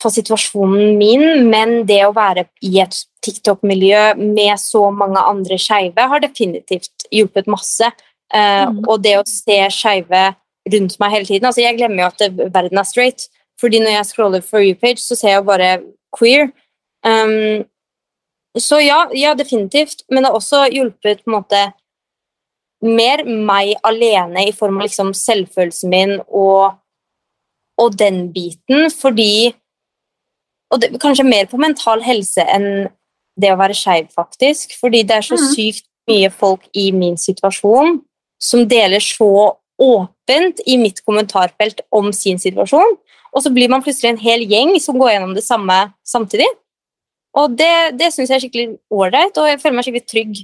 [0.02, 6.08] på situasjonen min, men det å være i et TikTok-miljø med så mange andre skeive
[6.12, 7.92] har definitivt hjulpet masse.
[8.34, 8.84] Mhm.
[8.88, 10.36] Og det å se skeive
[10.68, 13.98] rundt meg hele tiden altså Jeg glemmer jo at det, verden er straight, fordi når
[13.98, 15.82] jeg scroller for you-page, så ser jeg bare
[16.16, 16.52] queer.
[17.06, 17.66] Um,
[18.58, 21.62] så ja, ja, definitivt, men det har også hjulpet på en måte
[22.86, 26.78] mer meg alene i form av liksom selvfølelsen min og,
[27.82, 29.56] og den biten, fordi
[30.68, 32.90] Og det, kanskje mer på mental helse enn
[33.40, 34.74] det å være skeiv, faktisk.
[34.76, 35.46] Fordi det er så mm.
[35.54, 38.02] sykt mye folk i min situasjon
[38.44, 42.98] som deler så åpent i mitt kommentarfelt om sin situasjon,
[43.32, 46.48] og så blir man plutselig en hel gjeng som går gjennom det samme samtidig.
[47.38, 50.40] Og det, det syns jeg er skikkelig ålreit, og jeg føler meg skikkelig trygg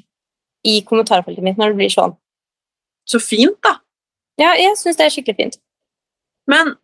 [0.70, 2.14] i kommentarfeltet mitt når det blir sånn.
[3.10, 3.78] Så fint, da.
[4.40, 5.60] Ja, jeg syns det er skikkelig fint.
[6.50, 6.76] Men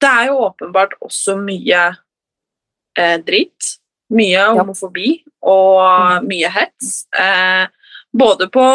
[0.00, 1.82] det er jo åpenbart også mye
[2.98, 3.76] eh, dritt.
[4.14, 5.16] Mye homofobi
[5.50, 7.06] og mye hets.
[7.10, 7.66] Eh,
[8.14, 8.66] både på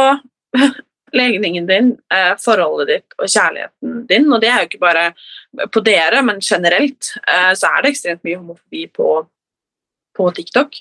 [1.15, 4.27] legningen din, eh, forholdet ditt og kjærligheten din.
[4.31, 5.05] Og det er jo ikke bare
[5.71, 9.09] på dere, men generelt eh, så er det ekstremt mye homofobi på,
[10.17, 10.77] på TikTok.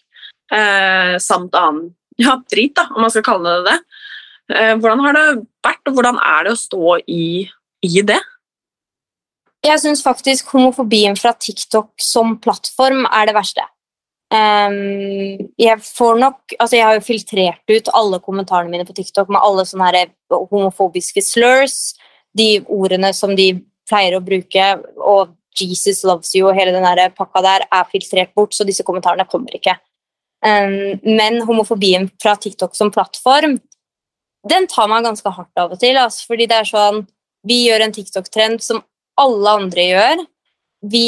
[0.53, 3.79] Eh, samt annen ja, drit, da, om man skal kalle det det.
[4.51, 5.27] Eh, hvordan har det
[5.65, 7.25] vært, og hvordan er det å stå i,
[7.87, 8.21] i det?
[9.67, 13.67] Jeg syns faktisk homofobien fra TikTok som plattform er det verste.
[14.31, 19.27] Um, jeg får nok Altså, jeg har jo filtrert ut alle kommentarene mine på TikTok
[19.27, 21.97] med alle sånne her homofobiske slurs,
[22.39, 23.49] de ordene som de
[23.91, 24.67] pleier å bruke,
[25.03, 26.87] og Jesus loves you og hele den
[27.17, 29.75] pakka der er filtrert bort, så disse kommentarene kommer ikke.
[30.47, 33.59] Um, men homofobien fra TikTok som plattform,
[34.49, 37.03] den tar meg ganske hardt av og til, altså, fordi det er sånn
[37.49, 38.83] Vi gjør en TikTok-trend som
[39.21, 40.25] alle andre gjør.
[40.93, 41.05] Vi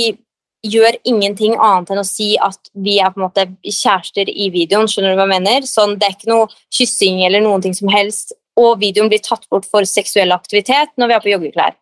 [0.65, 4.89] gjør ingenting annet enn å si at vi er på en måte kjærester i videoen.
[4.89, 5.67] skjønner du hva jeg mener?
[5.69, 8.33] Sånn, det er ikke noe kyssing eller noen ting som helst.
[8.57, 11.77] Og videoen blir tatt bort for seksuell aktivitet når vi er på joggeklær.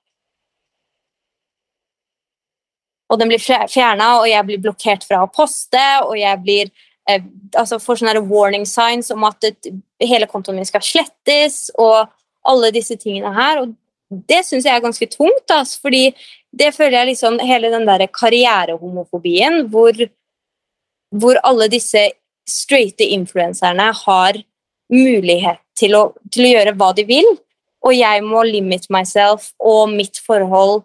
[3.10, 6.70] Og den blir fjerna, og jeg blir blokkert fra å poste, og jeg blir
[7.08, 7.22] eh,
[7.56, 12.10] altså får sånne warning signs om at det, hele kontoen min skal slettes, og
[12.48, 13.62] alle disse tingene her.
[13.62, 13.74] Og
[14.28, 16.10] det syns jeg er ganske tungt, altså, fordi
[16.50, 19.94] det føler jeg liksom hele den der karrierehomofobien hvor,
[21.14, 22.08] hvor alle disse
[22.48, 24.40] straighte influenserne har
[24.90, 27.28] mulighet til å, til å gjøre hva de vil,
[27.86, 30.82] og jeg må limit myself og mitt forhold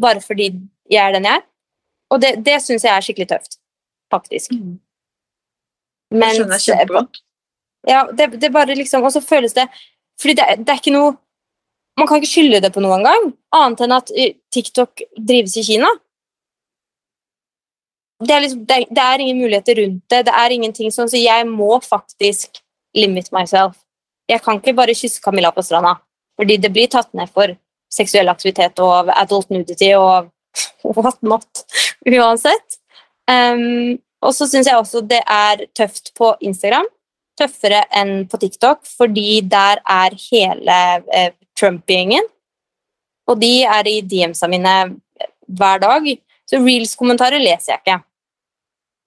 [0.00, 0.52] bare fordi
[0.90, 1.44] jeg er den jeg er.
[2.08, 3.58] Og det, det syns jeg er skikkelig tøft,
[4.12, 4.54] faktisk.
[6.08, 7.22] Det skjønner jeg kjempegodt.
[7.88, 9.68] Ja, det, det bare liksom Og så føles det
[10.18, 11.12] Fordi det, det er ikke noe
[12.00, 15.64] Man kan ikke skylde det på noen gang, annet enn at eh, TikTok drives i
[15.66, 15.88] Kina.
[18.22, 20.20] det er, liksom, det, det er ingen muligheter rundt det.
[20.28, 22.60] Det er ingenting sånn, så jeg må faktisk
[22.94, 23.76] limit myself.
[24.30, 25.96] Jeg kan ikke bare kysse Camilla på stranda,
[26.38, 27.54] fordi det blir tatt ned for
[27.90, 30.30] seksuell aktivitet og adult nudity og
[30.98, 31.64] what not,
[32.06, 32.77] uansett.
[33.28, 36.88] Um, og så syns jeg også det er tøft på Instagram.
[37.38, 40.78] Tøffere enn på TikTok, fordi der er hele
[41.14, 42.26] eh, Trump-gjengen.
[43.28, 44.74] Og de er i DM-sa mine
[45.46, 46.08] hver dag.
[46.48, 47.98] Så reels-kommentarer leser jeg ikke.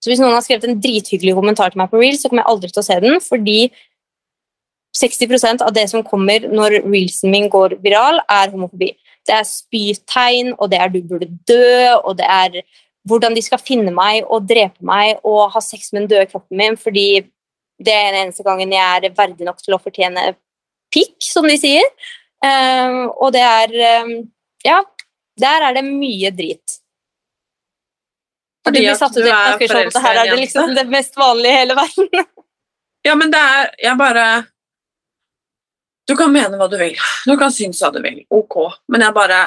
[0.02, 2.54] Så hvis noen har skrevet en drithyggelig kommentar til meg på reels, så kommer jeg
[2.54, 3.58] aldri til å se den, fordi
[4.98, 8.92] 60% av det som kommer når reelsen min går viral, er homofobi.
[9.28, 12.64] Det er spytegn, og det er 'du burde dø', og det er
[13.08, 16.60] hvordan de skal finne meg og drepe meg og ha sex med den døde kroppen
[16.60, 17.24] min fordi
[17.82, 20.36] det er den eneste gangen jeg er verdig nok til å fortjene
[20.94, 21.88] pikk, som de sier.
[22.42, 23.74] Um, og det er
[24.04, 24.14] um,
[24.66, 24.82] Ja,
[25.40, 26.78] der er det mye drit.
[28.66, 31.60] Fordi du at du er forelska det her er det liksom det mest vanlige i
[31.64, 32.26] hele verden.
[33.02, 34.26] Ja, men det er Jeg bare
[36.06, 37.00] Du kan mene hva du vil.
[37.26, 38.20] Du kan synes hva du vil.
[38.30, 38.58] Ok.
[38.94, 39.40] Men jeg bare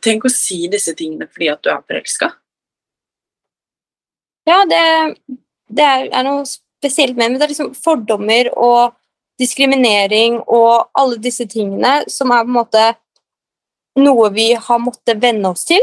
[0.00, 2.30] Tenk å si disse tingene fordi at du er forelska.
[4.48, 4.82] Ja, det,
[5.70, 8.96] det er, er noe spesielt med men Det er liksom fordommer og
[9.40, 12.86] diskriminering og alle disse tingene som er på en måte
[14.02, 15.82] noe vi har måttet venne oss til.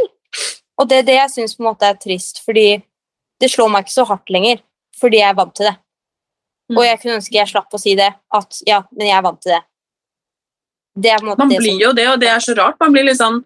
[0.80, 2.82] Og det er det jeg syns er trist, fordi
[3.40, 4.62] det slår meg ikke så hardt lenger.
[5.00, 5.76] Fordi jeg er vant til det.
[6.76, 8.10] Og jeg kunne ønske jeg slapp å si det.
[8.36, 9.62] At ja, men jeg er vant til det.
[11.00, 12.80] Det Man blir som jo det, og det er så rart.
[12.82, 13.40] Man blir litt sånn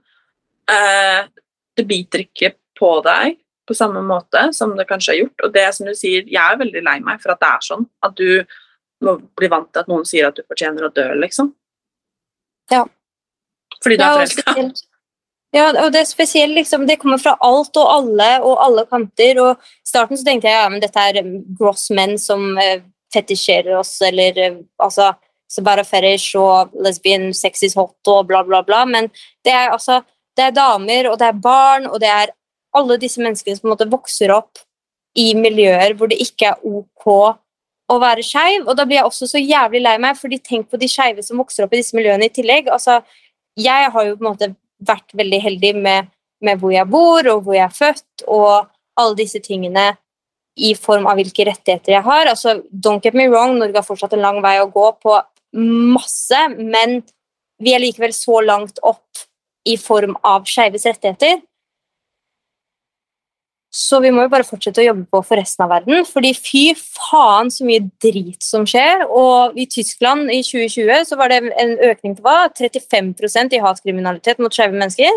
[0.72, 1.26] eh,
[1.78, 5.43] Det biter ikke på deg på samme måte som det kanskje har gjort.
[5.45, 7.86] Og det som du sier, jeg er veldig lei meg for at det er sånn.
[8.03, 8.43] At du
[9.03, 11.53] må bli vant til at noen sier at du fortjener å dø, liksom.
[12.72, 12.84] Ja.
[13.84, 14.55] Fordi du er forelska.
[15.53, 19.41] Ja, og det er spesielt liksom, det kommer fra alt og alle og alle kanter.
[19.43, 21.20] Og I starten så tenkte jeg ja, men dette er
[21.59, 22.82] gross menn som eh,
[23.14, 25.11] fetisjerer oss, eller eh, altså
[25.53, 28.82] så bare fetish og lesbian, sex is hot og bla, bla, bla.
[28.89, 29.11] Men
[29.45, 29.99] det er altså
[30.38, 32.34] det er damer, og det er barn, og det er
[32.73, 34.61] alle disse menneskene som på en måte vokser opp
[35.19, 37.07] i miljøer hvor det ikke er ok
[37.93, 38.65] å være skeiv.
[38.65, 41.41] Og da blir jeg også så jævlig lei meg, fordi tenk på de skeive som
[41.41, 42.71] vokser opp i disse miljøene i tillegg.
[42.73, 43.01] altså
[43.59, 44.53] jeg har jo på en måte
[44.84, 46.07] vært veldig heldig med,
[46.41, 49.91] med hvor jeg bor, og hvor jeg er født, og alle disse tingene
[50.57, 52.29] i form av hvilke rettigheter jeg har.
[52.29, 55.19] Altså, don't get me wrong, Norge har fortsatt en lang vei å gå på
[55.93, 57.01] masse, men
[57.61, 59.23] vi er likevel så langt opp
[59.66, 61.41] i form av skeives rettigheter.
[63.74, 66.05] Så vi må jo bare fortsette å jobbe på for resten av verden.
[66.05, 69.07] fordi fy faen så mye drit som skjer.
[69.09, 72.51] Og i Tyskland i 2020 så var det en økning til hva?
[72.53, 75.09] 35% i hatkriminalitet mot skeive mennesker.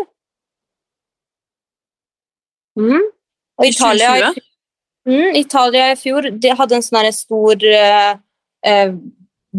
[2.79, 3.05] Mm.
[3.57, 4.43] Og I Italia, 2020?
[5.07, 8.89] Mm, Italia i fjor de hadde en sånn stor uh,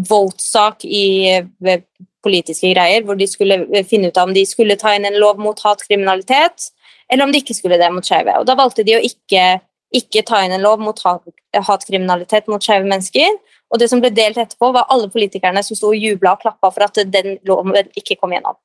[0.09, 1.81] voldssak i eh,
[2.25, 5.39] politiske greier, hvor de skulle finne ut av om de skulle ta inn en lov
[5.41, 6.69] mot hatkriminalitet,
[7.09, 8.35] eller om de ikke skulle det mot skeive.
[8.39, 9.59] Og Da valgte de å ikke,
[9.95, 11.23] ikke ta inn en lov mot hat,
[11.69, 13.39] hatkriminalitet mot skeive mennesker.
[13.69, 16.71] Og det som ble delt etterpå, var alle politikerne som sto og jubla og klappa
[16.73, 18.57] for at den loven ikke kom gjennom.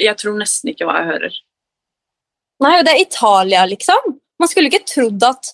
[0.00, 1.40] Jeg tror nesten ikke hva jeg hører.
[2.62, 4.14] Nei, og det er Italia, liksom.
[4.40, 5.52] Man skulle ikke trodd at,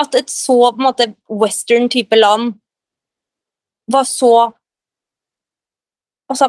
[0.00, 2.54] at et så måte, western type land
[3.92, 4.32] var så
[6.30, 6.46] Altså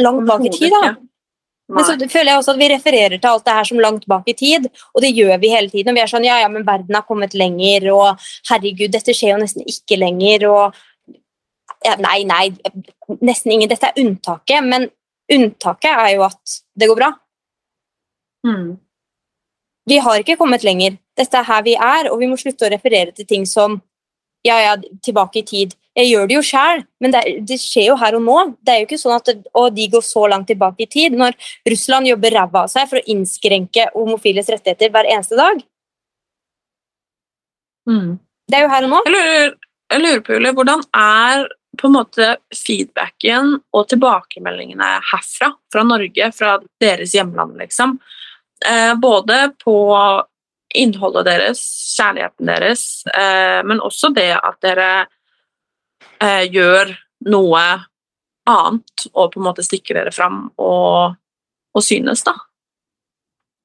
[0.00, 0.94] langt bak i tid, da.
[1.68, 4.28] Men så føler jeg også at vi refererer til alt det her som langt bak
[4.30, 5.90] i tid, og det gjør vi hele tiden.
[5.92, 9.34] Og vi er sånn ja, ja, men verden har kommet lenger, og herregud, dette skjer
[9.34, 10.78] jo nesten ikke lenger, og
[11.84, 12.48] ja, Nei, nei,
[13.22, 13.68] nesten ingen.
[13.70, 14.88] Dette er unntaket, men
[15.30, 17.12] unntaket er jo at det går bra.
[18.48, 18.78] Mm.
[19.88, 20.96] Vi har ikke kommet lenger.
[21.16, 23.78] Dette er her vi er, og vi må slutte å referere til ting som
[24.46, 25.74] ja, ja, tilbake i tid.
[25.98, 28.36] Jeg gjør det jo sjøl, men det, er- det skjer jo her og nå.
[28.62, 31.16] Det er jo ikke sånn at å, de går så langt tilbake i tid.
[31.18, 31.34] Når
[31.68, 35.64] Russland jobber ræva av seg for å innskrenke homofiles rettigheter hver eneste dag.
[37.90, 38.18] Mm.
[38.48, 39.00] Det er jo her og nå.
[39.08, 39.54] Jeg lurer,
[39.92, 41.46] jeg lurer på, Julie, hvordan er
[41.78, 47.98] på en måte feedbacken og tilbakemeldingene herfra, fra Norge, fra deres hjemland, liksom?
[48.66, 49.74] Eh, både på
[50.76, 51.60] innholdet deres,
[51.96, 52.82] kjærligheten deres,
[53.14, 54.90] eh, men også det at dere
[56.20, 56.92] eh, gjør
[57.28, 57.62] noe
[58.48, 61.16] annet og på en måte stikker dere fram og,
[61.76, 62.36] og synes, da.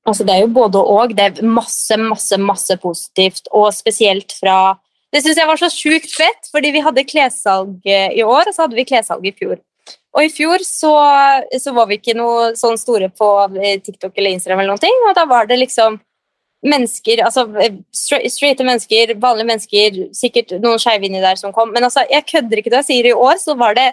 [0.04, 1.14] Altså, det er jo både og.
[1.16, 4.76] Det er masse, masse, masse positivt, og spesielt fra
[5.14, 8.56] Det syns jeg var så sjukt fett, fordi vi hadde klessalg eh, i år, og
[8.56, 9.60] så hadde vi klessalg i fjor.
[10.18, 10.94] Og i fjor så,
[11.62, 13.28] så var vi ikke noe sånn store på
[13.62, 16.00] eh, TikTok eller Instagram, eller noen ting, og da var det liksom
[16.64, 17.46] mennesker, altså
[17.94, 22.62] straighte mennesker, vanlige mennesker, sikkert noen skeive inni der som kom, men altså, jeg kødder
[22.62, 23.90] ikke når jeg sier i år, så var det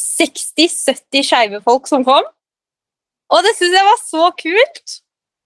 [0.00, 2.26] 60-70 skeive folk som kom,
[3.32, 5.00] og det synes jeg var så kult.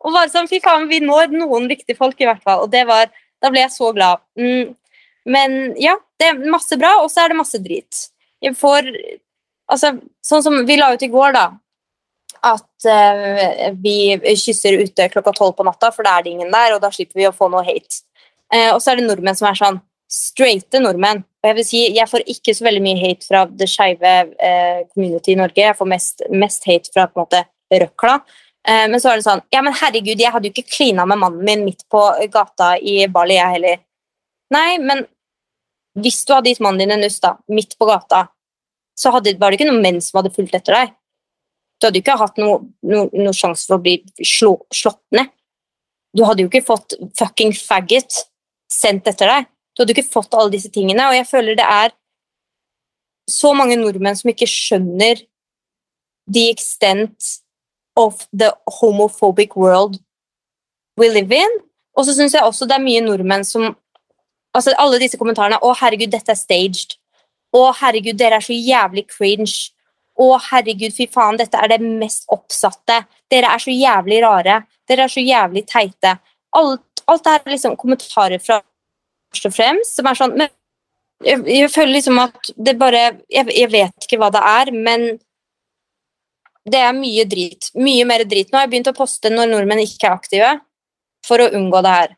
[0.04, 2.84] Og bare sånn, fy faen, vi når noen riktige folk i hvert fall, og det
[2.86, 3.10] var,
[3.42, 4.22] da ble jeg så glad.
[4.38, 4.74] Mm.
[5.28, 8.04] Men ja, det er masse bra, og så er det masse drit.
[8.44, 8.86] Jeg får,
[9.72, 11.48] altså, sånn som vi la ut i går da,
[12.46, 16.74] at uh, vi kysser ute klokka 12 på natta, for da er det ingen der,
[16.76, 18.02] og da slipper vi å få noe hate.
[18.54, 21.20] Uh, og så er det nordmenn som er sånn, straighte nordmenn.
[21.42, 24.84] Og jeg vil si, jeg får ikke så veldig mye hate fra det skeive uh,
[24.94, 27.42] community i Norge, jeg får mest, mest hate fra på en måte
[27.84, 28.16] røkla.
[28.68, 31.20] Uh, men så er det sånn Ja, men herregud, jeg hadde jo ikke klina med
[31.20, 33.84] mannen min midt på gata i Bali, jeg heller.
[34.54, 35.04] Nei, men
[36.02, 38.26] hvis du hadde gitt mannen din en nuss da, midt på gata,
[38.98, 40.94] så hadde, var det ikke noen menn som hadde fulgt etter deg.
[41.78, 45.30] Du hadde jo ikke hatt noen no, no sjanse for å bli slå, slått ned.
[46.16, 48.24] Du hadde jo ikke fått fucking faggot
[48.72, 49.48] sendt etter deg.
[49.74, 51.94] Du hadde jo ikke fått alle disse tingene, og jeg føler det er
[53.30, 55.20] så mange nordmenn som ikke skjønner
[56.26, 57.38] the extent
[57.96, 58.50] of the
[58.80, 60.00] homophobic world
[60.98, 61.58] we live in.
[61.94, 63.74] Og så syns jeg også det er mye nordmenn som
[64.56, 66.96] altså Alle disse kommentarene 'Å, herregud, dette er staged'.
[67.54, 69.70] 'Å, herregud, dere er så jævlig cringe'.
[70.18, 73.04] 'Å, herregud, fy faen, dette er det mest oppsatte'.
[73.30, 74.64] 'Dere er så jævlig rare'.
[74.88, 76.18] 'Dere er så jævlig teite'.
[76.58, 78.62] Alt, alt er liksom kommentarer fra
[79.30, 80.48] først og fremst som er sånn men
[81.24, 85.08] jeg, jeg føler liksom at det bare jeg, jeg vet ikke hva det er, men
[86.68, 87.70] det er mye drit.
[87.74, 88.50] Mye mer drit.
[88.50, 90.52] Nå har jeg begynt å poste når nordmenn ikke er aktive,
[91.26, 92.14] for å unngå det her.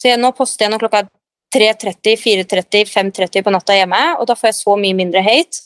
[0.00, 1.10] Så jeg, nå poster jeg når klokka er
[1.56, 5.64] 3.30, 4.30, 5.30 på natta hjemme, og da får jeg så mye mindre hate.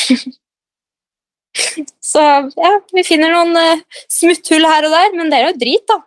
[2.12, 2.22] så
[2.56, 6.00] ja, vi finner noen uh, smutthull her og der, men det er jo drit, da.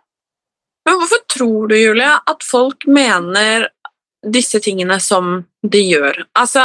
[0.84, 3.68] Men hvorfor tror du, Julie, at folk mener
[4.24, 6.24] disse tingene som de gjør?
[6.36, 6.64] Altså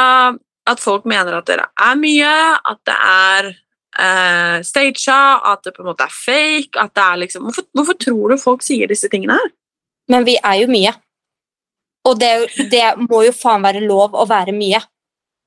[0.70, 2.34] at folk mener at dere er mye,
[2.72, 7.22] at det er eh, staged, at det på en måte er fake at det er
[7.24, 9.54] liksom, hvorfor, hvorfor tror du folk sier disse tingene her?
[10.10, 10.94] Men vi er jo mye.
[12.10, 12.34] Og det,
[12.72, 14.82] det må jo faen være lov å være mye.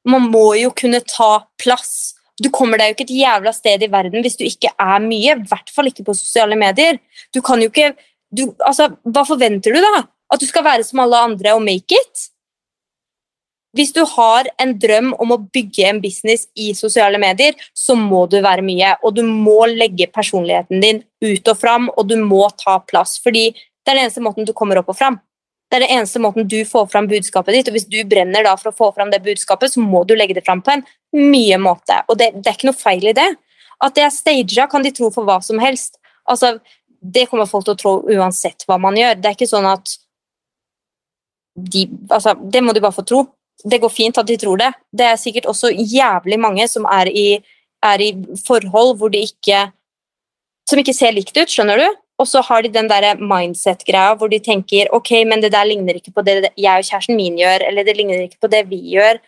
[0.09, 2.12] Man må jo kunne ta plass.
[2.41, 5.37] Du kommer deg jo ikke et jævla sted i verden hvis du ikke er mye,
[5.37, 7.01] i hvert fall ikke på sosiale medier.
[7.35, 7.93] Du kan jo ikke
[8.33, 10.07] du, altså, Hva forventer du, da?
[10.33, 12.29] At du skal være som alle andre og make it?
[13.77, 18.27] Hvis du har en drøm om å bygge en business i sosiale medier, så må
[18.29, 22.45] du være mye, og du må legge personligheten din ut og fram, og du må
[22.61, 25.17] ta plass, fordi det er den eneste måten du kommer opp og fram.
[25.73, 28.53] Det er den eneste måten du får fram budskapet ditt, og hvis du brenner da
[28.61, 30.85] for å få fram det budskapet, så må du legge det fram på en
[31.17, 33.29] mye måte, og det, det er ikke noe feil i det.
[33.83, 35.97] At det er staged, kan de tro for hva som helst.
[36.29, 36.59] Altså,
[37.01, 39.17] det kommer folk til å tro uansett hva man gjør.
[39.19, 39.97] Det er ikke sånn at
[41.57, 43.25] de, altså, Det må de bare få tro.
[43.65, 44.71] Det går fint at de tror det.
[44.93, 47.27] Det er sikkert også jævlig mange som er i,
[47.85, 48.13] er i
[48.47, 49.67] forhold hvor de ikke
[50.69, 52.01] som ikke ser likt ut, skjønner du?
[52.23, 55.99] Og så har de den der mindset-greia hvor de tenker ok, men det der ligner
[55.99, 58.79] ikke på det jeg og kjæresten min gjør, eller det ligner ikke på det vi
[58.95, 59.19] gjør,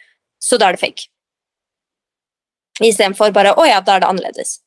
[0.42, 1.08] så da er det fake.
[2.82, 4.58] Istedenfor bare å ja, da er det annerledes.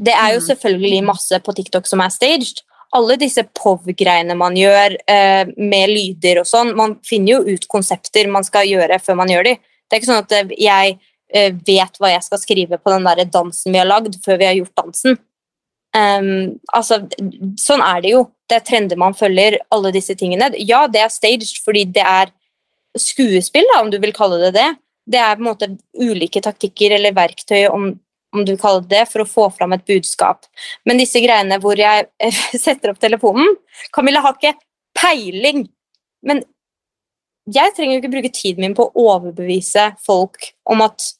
[0.00, 2.64] Det er jo selvfølgelig masse på TikTok som er staged.
[2.94, 8.28] Alle disse POV-greiene man gjør eh, med lyder og sånn, man finner jo ut konsepter
[8.30, 9.54] man skal gjøre før man gjør de.
[9.58, 10.96] Det er ikke sånn at eh, jeg
[11.34, 14.48] eh, vet hva jeg skal skrive på den der dansen vi har lagd, før vi
[14.50, 15.18] har gjort dansen.
[15.94, 17.02] Ehm, altså,
[17.60, 18.24] sånn er det jo.
[18.50, 20.50] Det er trender man følger, alle disse tingene.
[20.60, 22.32] Ja, det er staged fordi det er
[22.98, 24.70] skuespill, da, om du vil kalle det det.
[25.14, 25.70] Det er på en måte
[26.00, 27.90] ulike taktikker eller verktøy, om,
[28.34, 30.48] om du kaller det for å få fram et budskap.
[30.88, 32.08] Men disse greiene hvor jeg
[32.66, 33.56] setter opp telefonen
[33.94, 34.54] Camilla har ikke
[34.96, 35.66] peiling,
[36.24, 36.44] men
[37.52, 41.10] jeg trenger jo ikke bruke tiden min på å overbevise folk om at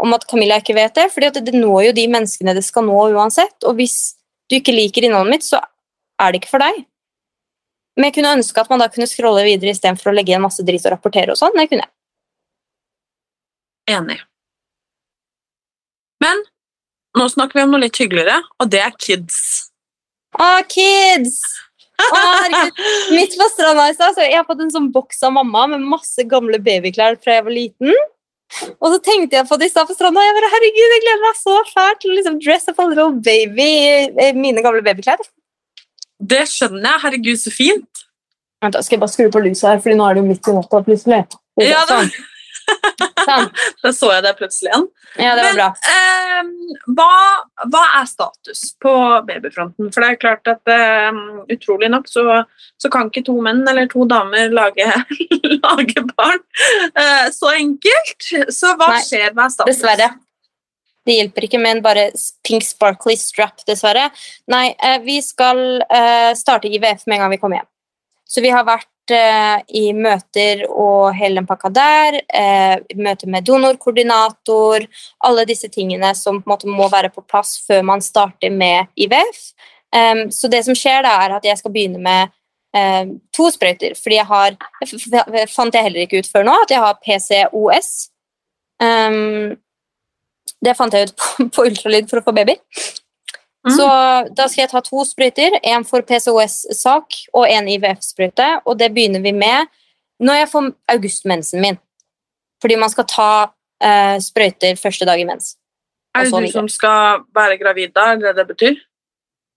[0.00, 2.86] om at Camilla ikke vet det, fordi at det når jo de menneskene det skal
[2.86, 3.56] nå uansett.
[3.68, 4.14] Og hvis
[4.50, 5.60] du ikke liker innholdet mitt, så
[6.20, 6.84] er det ikke for deg.
[7.94, 10.64] Men jeg kunne ønske at man da kunne scrolle videre istedenfor å legge igjen masse
[10.66, 11.54] dritt og rapportere og sånn.
[11.54, 11.92] Det kunne jeg.
[13.94, 14.18] Enig.
[16.24, 16.42] Men
[17.18, 19.38] nå snakker vi om noe litt hyggeligere, og det er kids.
[20.34, 21.38] Å, kids!
[21.94, 22.80] Å, herregud.
[23.14, 26.24] Midt på stranda i stad, har jeg fått en sånn boks av mamma med masse
[26.26, 27.94] gamle babyklær fra jeg var liten.
[28.78, 31.22] Og så tenkte jeg på det i stad på stranda, jeg bare, herregud, jeg gleder
[31.24, 33.70] meg så fælt til å liksom dress up a little baby
[34.26, 35.24] i mine gamle babyklær.
[36.22, 37.02] Det skjønner jeg.
[37.06, 38.04] Herregud, så fint.
[38.62, 40.48] Vent, da skal jeg bare skru på lyset her, fordi nå er det jo midt
[40.52, 41.24] i natta plutselig.
[41.60, 42.12] Ja, Sånn.
[42.12, 42.30] Sånn.
[43.84, 44.84] Da så jeg det plutselig igjen.
[45.16, 45.68] Ja, det var Men, bra.
[45.94, 47.14] eh, hva,
[47.72, 48.92] hva er status på
[49.28, 49.88] babyfronten?
[49.94, 51.20] For det er klart at eh,
[51.54, 52.24] utrolig nok så,
[52.80, 54.88] så kan ikke to menn eller to damer lage,
[55.64, 56.42] lage barn
[56.92, 58.28] eh, så enkelt.
[58.52, 59.30] Så hva Nei, skjer?
[59.32, 59.72] Hva er status?
[59.72, 60.10] Dessverre.
[61.04, 62.06] Det hjelper ikke med en bare
[62.46, 64.08] pink sparkly strap, dessverre.
[64.52, 67.70] Nei, eh, vi skal eh, starte IVF med en gang vi kommer hjem.
[68.28, 72.18] Så vi har vært eh, i møter og hele den pakka der.
[72.24, 74.86] Eh, møter med donorkoordinator.
[75.28, 78.90] Alle disse tingene som på en måte må være på plass før man starter med
[78.96, 79.44] IVF.
[79.94, 82.32] Um, så det som skjer da, er at jeg skal begynne med
[82.74, 83.94] eh, to sprøyter.
[83.98, 84.56] Fordi jeg har
[85.52, 87.92] fant jeg heller ikke ut før nå, at jeg har PCOS.
[88.82, 89.54] Um,
[90.64, 92.56] det fant jeg ut på, på ultralyd for å få baby.
[93.72, 93.86] Så
[94.36, 99.24] da skal jeg ta to sprøyter, en for PCOS-sak og en IVF-sprøyte, og det begynner
[99.24, 99.70] vi med
[100.20, 101.78] når jeg får augustmensen min.
[102.60, 105.54] Fordi man skal ta uh, sprøyter første dag i mens.
[106.14, 108.12] Er det du som skal være gravid da?
[108.12, 108.76] Er det det betyr?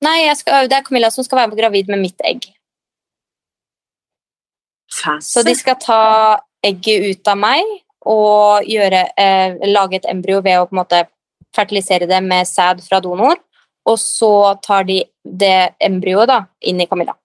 [0.05, 2.47] Nei, skal, det er Camilla som skal være gravid med mitt egg.
[4.93, 5.29] Fancy.
[5.33, 6.01] Så de skal ta
[6.65, 7.75] egget ut av meg
[8.07, 11.03] og gjøre, eh, lage et embryo ved å på en måte
[11.55, 13.35] fertilisere det med sæd fra donor.
[13.87, 14.33] Og så
[14.63, 17.15] tar de det embryoet da, inn i Camilla.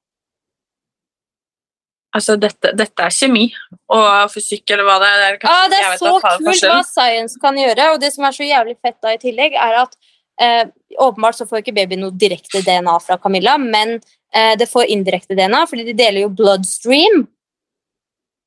[2.13, 3.47] Altså, dette, dette er kjemi
[3.93, 5.37] og fysikk, eller hva det er.
[5.41, 8.45] kanskje Ja, det er så kult hva science kan gjøre, og det som er så
[8.45, 9.97] jævlig fett da i tillegg, er at
[10.43, 10.67] eh,
[11.01, 15.39] åpenbart så får ikke babyen noe direkte DNA fra Camilla, men eh, det får indirekte
[15.39, 17.25] DNA, fordi de deler jo bloodstream.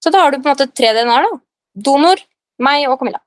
[0.03, 1.41] Så da har du på en måte tre DNA-er, da.
[1.89, 2.21] Donor,
[2.61, 3.23] meg og Camilla.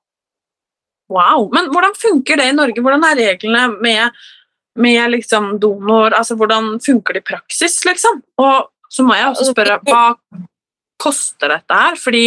[1.11, 1.49] Wow.
[1.51, 2.85] Men hvordan funker det i Norge?
[2.85, 4.23] Hvordan er reglene med,
[4.79, 6.15] med liksom donor?
[6.17, 8.23] Altså, hvordan funker det i praksis, liksom?
[8.43, 10.05] Og så må jeg også spørre, hva
[11.03, 11.99] koster dette her?
[12.01, 12.25] Fordi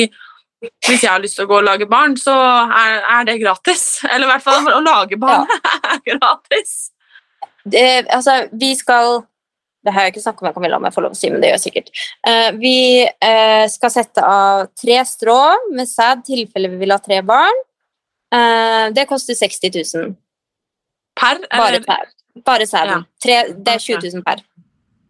[0.62, 4.04] hvis jeg har lyst til å gå og lage barn, så er, er det gratis.
[4.06, 5.49] Eller i hvert fall å lage barn
[5.95, 6.91] er gratis.
[7.64, 9.24] det, altså, vi skal
[9.82, 11.49] Det har jeg ikke snakket med Camilla om, jeg får lov å si, men det
[11.49, 11.88] gjør jeg sikkert.
[12.30, 15.39] Eh, vi eh, skal sette av tre strå
[15.74, 17.64] med sæd, tilfelle vi vil ha tre barn.
[18.30, 20.12] Eh, det koster 60 000.
[21.18, 21.41] Per?
[21.49, 22.14] Bare, sæd.
[22.45, 23.03] Bare sæden.
[23.03, 23.19] Ja.
[23.23, 24.43] Tre, det er 20 000 per.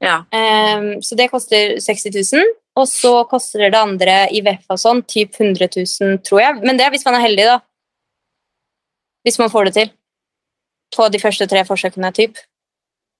[0.01, 0.24] Ja.
[0.34, 2.53] Um, så det koster 60 000.
[2.80, 6.61] Og så koster det andre IVF og sånn, typ 100 000, tror jeg.
[6.63, 7.57] Men det er hvis man er heldig, da.
[9.28, 9.91] Hvis man får det til.
[10.95, 12.39] På de første tre forsøkene, typ.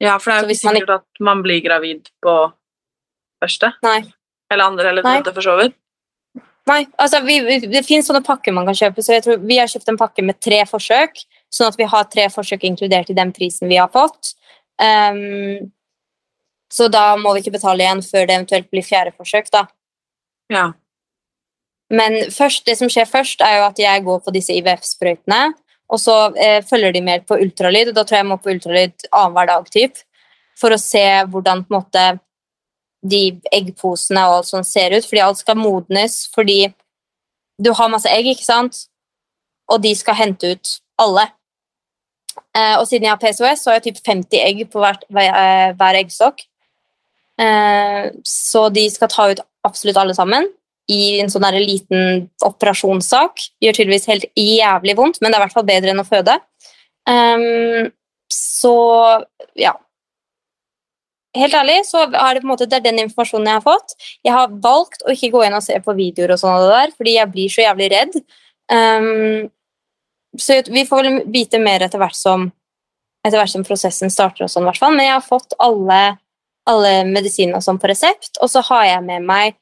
[0.02, 2.34] ja, for det er jo ikke sikkert man at man blir gravid på
[3.44, 3.70] første.
[3.86, 4.02] Nei.
[4.52, 5.78] Eller andre, eller tredje, for så vidt.
[6.70, 9.58] Nei, altså vi, vi, det finnes sånne pakker man kan kjøpe, så jeg tror vi
[9.58, 13.18] har kjøpt en pakke med tre forsøk, sånn at vi har tre forsøk inkludert i
[13.18, 14.34] den prisen vi har fått.
[14.82, 15.72] Um,
[16.72, 19.66] så da må vi ikke betale igjen før det eventuelt blir fjerde forsøk, da.
[20.52, 20.70] Ja.
[21.92, 25.42] Men først, det som skjer først, er jo at jeg går på disse IVF-sprøytene,
[25.92, 28.54] og så eh, følger de mer på ultralyd, og da tror jeg jeg må på
[28.54, 30.00] ultralyd annenhver dag, typ,
[30.60, 32.06] for å se hvordan på en måte
[33.02, 36.62] de eggposene og alt sånt ser ut, fordi alt skal modnes, fordi
[37.62, 38.86] du har masse egg, ikke sant?
[39.72, 41.28] Og de skal hente ut alle.
[42.58, 45.30] Eh, og siden jeg har PCOS, så har jeg typ 50 egg på hvert, hver,
[45.42, 46.44] eh, hver eggstokk.
[47.40, 50.50] Eh, så de skal ta ut absolutt alle sammen
[50.92, 53.46] i en sånn der liten operasjonssak.
[53.64, 56.36] Gjør tydeligvis helt jævlig vondt, men det er i hvert fall bedre enn å føde.
[57.10, 57.90] Um,
[58.32, 58.76] så
[59.58, 59.74] ja.
[61.38, 63.96] Helt ærlig så er det på en måte det er den informasjonen jeg har fått.
[64.28, 66.74] Jeg har valgt å ikke gå inn og se på videoer og sånn av det
[66.74, 68.18] der, fordi jeg blir så jævlig redd.
[68.76, 69.48] Ehm,
[70.40, 72.50] så vi får vel vite mer etter hvert som
[73.22, 74.96] etter hvert som prosessen starter og sånn, i hvert fall.
[74.98, 76.00] Men jeg har fått alle,
[76.70, 79.60] alle medisinene og sånn på resept, og så har jeg med meg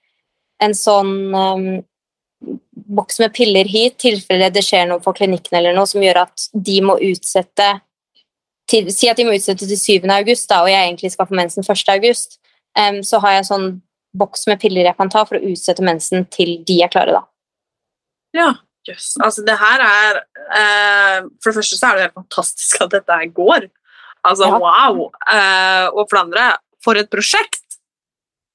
[0.64, 1.68] en sånn um,
[3.00, 6.48] boks med piller hit, tilfelle det skjer noe på klinikken eller noe som gjør at
[6.54, 7.68] de må utsette
[8.70, 10.08] til, Si at de må utsette til 7.
[10.14, 11.88] august, da, og jeg egentlig skal få mensen 1.
[11.96, 12.38] august.
[12.78, 13.70] Um, så har jeg en sånn
[14.20, 17.24] boks med piller jeg kan ta for å utsette mensen til de er klare, da.
[18.38, 18.52] Ja,
[18.92, 19.12] jøss.
[19.24, 20.20] Altså, det her er
[20.60, 23.70] eh, For det første så er det helt fantastisk at dette her går.
[24.28, 24.60] Altså, Ja.
[24.60, 25.06] wow!
[25.32, 26.48] Eh, og for det andre,
[26.84, 27.64] for et prosjekt!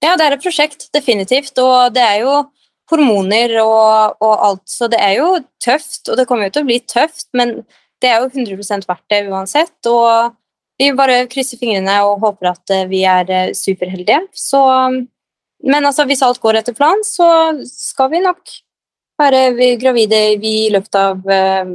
[0.04, 1.56] Ja, det er et prosjekt, definitivt.
[1.58, 2.34] Og det er jo
[2.92, 5.30] hormoner og, og alt, så det er jo
[5.64, 6.08] tøft.
[6.10, 7.62] Og det kommer jo til å bli tøft, men
[8.04, 9.76] det er jo 100% verdt det uansett.
[9.88, 10.34] Og
[10.80, 14.20] vi bare krysser fingrene og håper at eh, vi er eh, superheldige.
[14.36, 14.60] Så,
[15.64, 17.28] men altså, hvis alt går etter planen, så
[17.70, 18.56] skal vi nok
[19.20, 21.74] være vi- gravide i løpet av eh,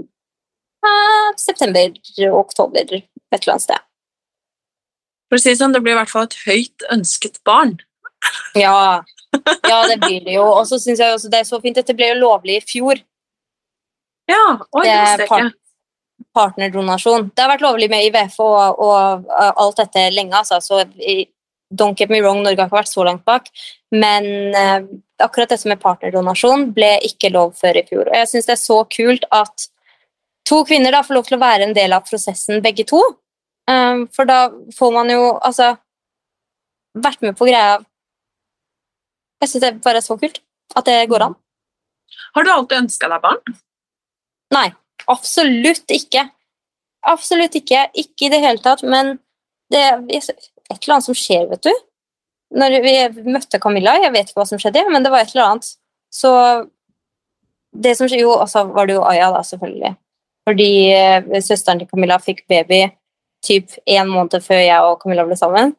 [1.38, 1.94] september,
[2.34, 3.86] oktober, et eller annet sted.
[5.30, 7.76] For å si det sånn, det blir i hvert fall et høyt ønsket barn.
[8.58, 9.04] Ja,
[9.72, 10.46] ja det blir det jo.
[10.48, 11.78] Og så syns jeg også det er så fint.
[11.78, 13.02] Dette ble jo lovlig i fjor.
[14.30, 15.54] Ja, oi, det Det visste jeg ikke.
[16.38, 17.30] partnerdonasjon.
[17.34, 20.60] Det har vært lovlig med IVF og, og og alt dette lenge, altså.
[20.62, 20.82] Så
[21.70, 23.50] don't get me wrong, Norge har ikke vært så langt bak.
[23.94, 24.26] Men
[24.58, 24.82] eh,
[25.24, 28.08] akkurat det som er partnerdonasjon ble ikke lov før i fjor.
[28.10, 29.68] Og jeg syns det er så kult at
[30.50, 33.02] to kvinner da får lov til å være en del av prosessen, begge to.
[33.70, 35.76] Um, for da får man jo altså
[36.98, 37.76] vært med på greia
[39.44, 40.40] Jeg syns det bare er så kult
[40.76, 41.36] at det går an.
[42.36, 43.60] Har du alltid ønska deg barn?
[44.54, 44.68] Nei,
[45.08, 46.26] absolutt ikke.
[47.08, 47.86] Absolutt ikke.
[47.96, 48.84] Ikke i det hele tatt.
[48.84, 49.18] Men
[49.72, 50.34] det er et
[50.76, 51.72] eller annet som skjer, vet du.
[52.50, 52.94] Når vi
[53.30, 55.74] møtte Camilla, jeg vet ikke hva som skjedde, men det var et eller annet.
[56.10, 56.32] Så
[57.72, 59.94] det som skjedde, jo, også var det jo Aya, da, selvfølgelig.
[60.50, 62.88] Fordi eh, søsteren til Camilla fikk baby
[63.46, 65.76] typ en måned før jeg og Camilla ble sammen.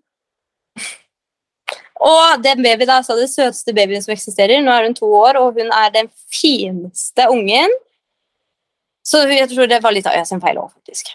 [2.00, 4.62] Og den baby da, så er det søteste babyen som eksisterer.
[4.64, 7.74] Nå er hun to år, og hun er den fineste ungen.
[9.04, 11.12] Så jeg tror det var litt Aya sin feil òg, faktisk.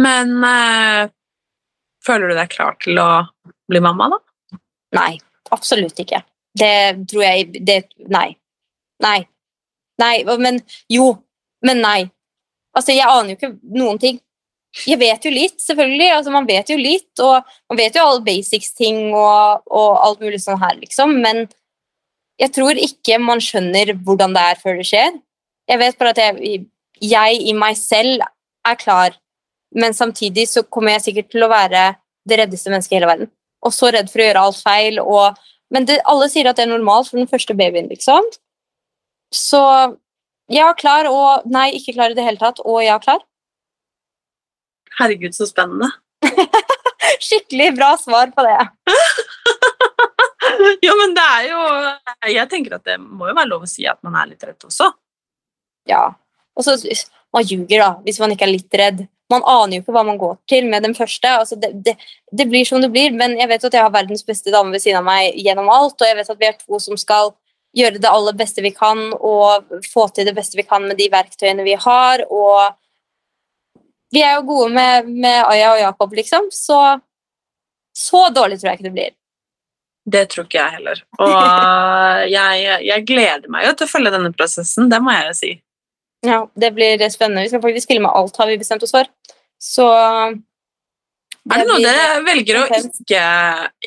[0.00, 1.12] Men eh,
[2.06, 3.10] føler du deg klar til å
[3.72, 4.58] bli mamma, da?
[4.98, 5.16] Nei,
[5.54, 6.22] absolutt ikke.
[6.58, 6.72] Det
[7.08, 7.78] tror jeg det,
[8.12, 8.28] Nei.
[9.02, 9.20] Nei.
[10.00, 10.60] Nei, men
[10.92, 11.14] jo.
[11.64, 12.10] Men nei.
[12.76, 14.20] Altså, jeg aner jo ikke noen ting.
[14.88, 16.08] Jeg vet jo litt, selvfølgelig.
[16.16, 20.40] Altså, man vet jo litt, og man vet jo alle basics-ting og, og alt mulig
[20.42, 21.44] sånn her, liksom, men
[22.40, 25.18] jeg tror ikke man skjønner hvordan det er før det skjer.
[25.70, 26.62] Jeg vet bare at jeg,
[27.04, 28.24] jeg i meg selv
[28.66, 29.14] er klar,
[29.76, 31.84] men samtidig så kommer jeg sikkert til å være
[32.28, 33.30] det reddeste mennesket i hele verden.
[33.62, 35.00] Og så redd for å gjøre alt feil.
[35.02, 35.42] Og,
[35.74, 38.26] men det, alle sier at det er normalt for den første babyen, liksom.
[39.32, 39.62] Så
[40.52, 42.60] ja, klar og nei, ikke klar i det hele tatt.
[42.66, 43.22] Og ja, klar.
[44.98, 45.88] Herregud, så spennende.
[47.26, 48.58] Skikkelig bra svar på det.
[50.86, 51.62] jo, men det er jo
[52.34, 54.68] Jeg tenker at det må jo være lov å si at man er litt redd
[54.68, 54.90] også.
[55.88, 56.04] Ja.
[56.52, 56.76] Og så
[57.32, 59.06] Man ljuger, da, hvis man ikke er litt redd.
[59.32, 61.30] Man aner jo ikke hva man går til med den første.
[61.42, 61.96] Altså, det, det,
[62.30, 64.84] det blir som det blir, men jeg vet at jeg har verdens beste dame ved
[64.84, 67.32] siden av meg gjennom alt, og jeg vet at vi er to som skal
[67.76, 71.08] gjøre det aller beste vi kan og få til det beste vi kan med de
[71.12, 72.26] verktøyene vi har.
[72.28, 72.76] Og
[74.12, 76.82] vi er jo gode med, med Aya og Jakob, liksom, så
[77.92, 79.10] så dårlig tror jeg ikke det blir.
[80.12, 81.02] Det tror ikke jeg heller.
[81.22, 81.34] Og
[82.36, 85.52] jeg, jeg gleder meg jo til å følge denne prosessen, det må jeg jo si.
[86.22, 87.42] Ja, det blir spennende.
[87.42, 89.08] Vi skal faktisk med alt, har vi bestemt oss for.
[89.62, 93.24] Så Er det noe dere velger å ikke,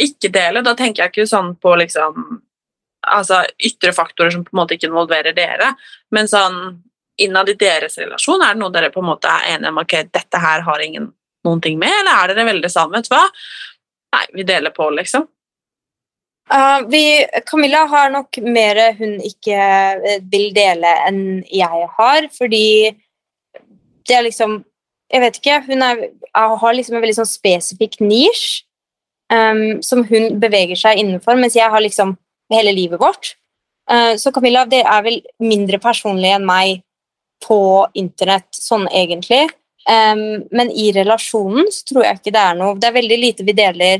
[0.07, 0.63] ikke dele?
[0.63, 2.41] Da tenker jeg ikke sånn på liksom
[3.05, 5.73] altså ytre faktorer som på en måte ikke involverer dere,
[6.15, 6.55] men sånn
[7.21, 9.93] innad i deres relasjon, er det noe dere på en måte er enige om ok,
[10.15, 11.11] dette her har ingen
[11.45, 12.97] noen ting med, eller er dere veldig sammen?
[12.97, 13.23] Vet du hva?
[14.15, 15.27] Nei, vi deler på, liksom.
[16.51, 17.03] Uh, vi,
[17.45, 22.67] Camilla har nok mer hun ikke eh, vil dele enn jeg har, fordi
[24.05, 24.59] det er liksom
[25.15, 25.61] Jeg vet ikke.
[25.69, 26.05] Hun er,
[26.35, 28.65] har liksom en veldig sånn spesifikk nisj
[29.31, 32.17] um, som hun beveger seg innenfor, mens jeg har liksom
[32.51, 33.35] hele livet vårt.
[33.91, 36.81] Uh, så Camilla det er vel mindre personlig enn meg
[37.45, 37.59] på
[37.95, 39.45] internett, sånn egentlig.
[39.85, 43.43] Um, men i relasjonen så tror jeg ikke det er noe Det er veldig lite
[43.45, 43.99] vi deler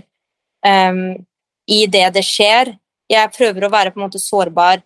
[0.66, 1.14] um,
[1.70, 2.74] i det det skjer.
[3.12, 4.82] Jeg prøver å være på en måte sårbar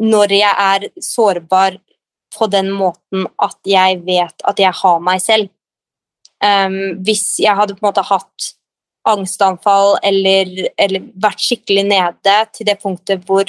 [0.00, 1.76] når jeg er sårbar
[2.36, 5.50] på den måten at jeg vet at jeg har meg selv.
[6.40, 8.52] Um, hvis jeg hadde på en måte hatt
[9.10, 13.48] angstanfall eller, eller vært skikkelig nede til det punktet hvor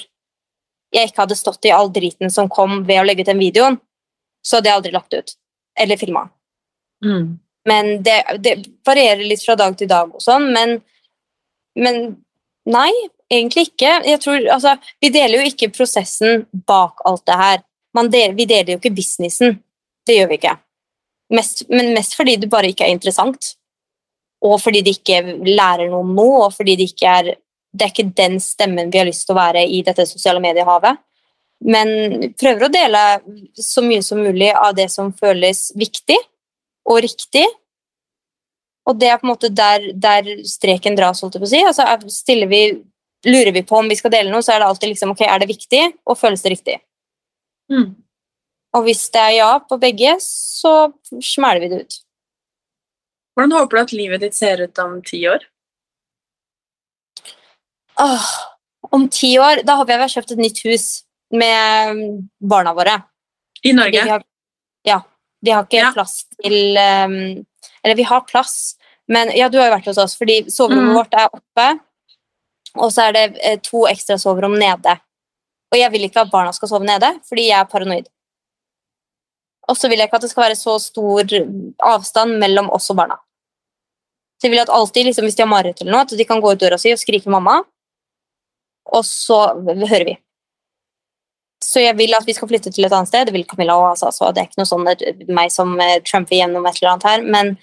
[0.92, 3.78] jeg ikke hadde stått i all driten som kom ved å legge ut den videoen,
[4.44, 5.34] så hadde jeg aldri lagt ut.
[5.80, 6.26] Eller filma.
[7.06, 7.40] Mm.
[7.70, 8.58] Men det, det
[8.88, 10.80] varierer litt fra dag til dag og sånn, men,
[11.80, 12.02] men
[12.68, 12.90] nei,
[13.32, 14.18] egentlig ikke.
[14.24, 17.64] Tror, altså, vi deler jo ikke prosessen bak alt det her.
[17.92, 19.58] Deler, vi deler jo ikke businessen.
[20.08, 20.56] Det gjør vi ikke.
[21.36, 23.54] Mest, men mest fordi det bare ikke er interessant.
[24.42, 27.34] Og fordi de ikke lærer noe nå, og fordi det ikke er
[27.72, 31.00] det er ikke den stemmen vi har lyst til å være i dette sosiale mediehavet.
[31.62, 33.02] Men prøver å dele
[33.56, 36.18] så mye som mulig av det som føles viktig
[36.90, 37.46] og riktig.
[38.90, 41.62] Og det er på en måte der, der streken dras, holdt jeg på å si.
[41.70, 42.64] Altså, vi,
[43.30, 45.44] lurer vi på om vi skal dele noe, så er det alltid liksom, ok, er
[45.44, 46.80] det viktig, og føles det riktig?
[47.72, 47.90] Mm.
[48.78, 50.92] Og hvis det er ja på begge, så
[51.24, 51.98] smeller vi det ut.
[53.36, 55.44] Hvordan håper du at livet ditt ser ut om ti år?
[58.00, 58.28] Åh,
[58.92, 60.86] om ti år, da håper jeg vi har kjøpt et nytt hus
[61.32, 62.02] med
[62.40, 62.98] barna våre.
[63.64, 64.04] I Norge?
[64.10, 64.24] Har,
[64.88, 65.00] ja.
[65.42, 67.16] Vi har ikke plass til um,
[67.84, 68.76] Eller vi har plass,
[69.10, 70.98] men ja, du har jo vært hos oss, fordi soverommet Mm.
[70.98, 71.68] vårt er oppe,
[72.78, 74.94] og så er det eh, to ekstra soverom nede.
[75.72, 78.10] Og jeg vil ikke at barna skal sove nede, fordi jeg er paranoid.
[79.72, 81.36] Og så vil jeg ikke at det skal være så stor
[81.92, 83.20] avstand mellom oss og barna.
[84.42, 86.42] Så jeg vil at alltid, liksom, Hvis de har mareritt, eller noe, at de kan
[86.42, 87.62] gå ut døra si og skrike 'mamma',
[88.92, 90.18] og så hører vi.
[91.62, 93.26] Så jeg vil at vi skal flytte til et annet sted.
[93.26, 94.10] Det vil Camilla også.
[94.10, 97.06] Altså, det er ikke noe sånn at meg som eh, trumfer gjennom et eller annet
[97.06, 97.22] her.
[97.22, 97.54] Men,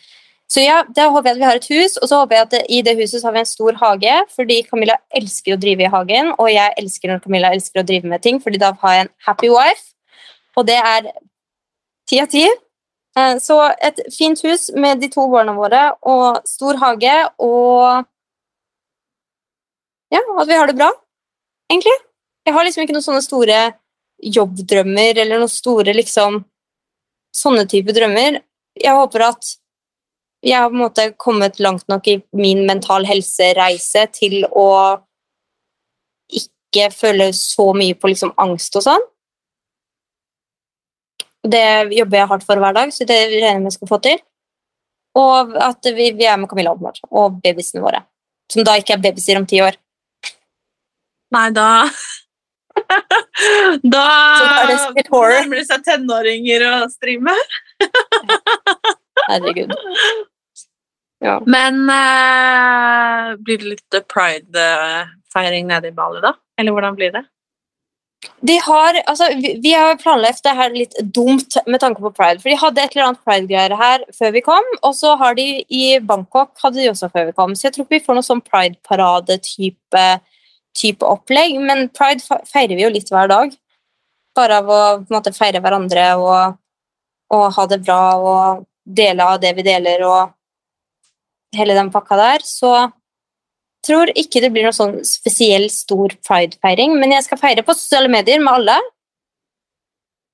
[0.49, 2.71] så ja, da håper jeg at vi har et hus, og så håper jeg at
[2.73, 6.31] i det huset har vi en stor hage, fordi Camilla elsker å drive i hagen,
[6.39, 9.13] og jeg elsker når Camilla elsker å drive med ting, fordi da har jeg en
[9.27, 9.91] happy wife,
[10.57, 11.11] og det er
[12.09, 12.47] ti av ti.
[13.19, 18.07] Eh, Så et fint hus med de to barna våre og stor hage og
[20.09, 20.89] Ja, at vi har det bra,
[21.69, 21.93] egentlig.
[22.47, 23.59] Jeg har liksom ikke noen sånne store
[24.25, 26.45] jobbdrømmer eller noen store liksom
[27.37, 28.39] Sånne type drømmer.
[28.81, 29.51] Jeg håper at
[30.45, 34.71] jeg har på en måte kommet langt nok i min mental helsereise til å
[36.31, 39.07] ikke føle så mye på liksom angst og sånn.
[41.49, 41.65] Det
[41.95, 44.23] jobber jeg hardt for hver dag, så det regner jeg med jeg skal få til.
[45.19, 48.05] Og at vi, vi er med Camilla åpenbart, og babyene våre.
[48.53, 49.79] Som da ikke er babyer om ti år.
[51.35, 51.69] Nei, da
[53.83, 54.05] Da
[54.63, 57.35] er nærmer det seg tenåringer å streame.
[59.27, 59.75] Herregud.
[61.25, 61.41] Ja.
[61.47, 66.37] Men eh, blir det litt pride-feiring nede i Bali, da?
[66.61, 67.25] Eller hvordan blir det?
[68.43, 72.39] De har, altså, vi, vi har planlagt det her litt dumt med tanke på pride.
[72.43, 75.47] For de hadde et eller annet pride-greier her før vi kom, og så har de
[75.75, 77.55] i Bangkok hadde de også før vi kom.
[77.55, 80.07] Så jeg tror ikke vi får noe sånn pride-parade-type
[80.79, 81.59] type opplegg.
[81.63, 83.55] Men pride feirer vi jo litt hver dag.
[84.39, 86.59] Bare av å måte, feire hverandre og,
[87.35, 90.33] og ha det bra og dele av det vi deler og
[91.57, 92.45] hele den pakka der.
[92.47, 92.73] Så
[93.87, 98.11] tror ikke det blir noe sånn spesiell stor pride-feiring, men jeg skal feire på sosiale
[98.13, 98.79] medier med alle.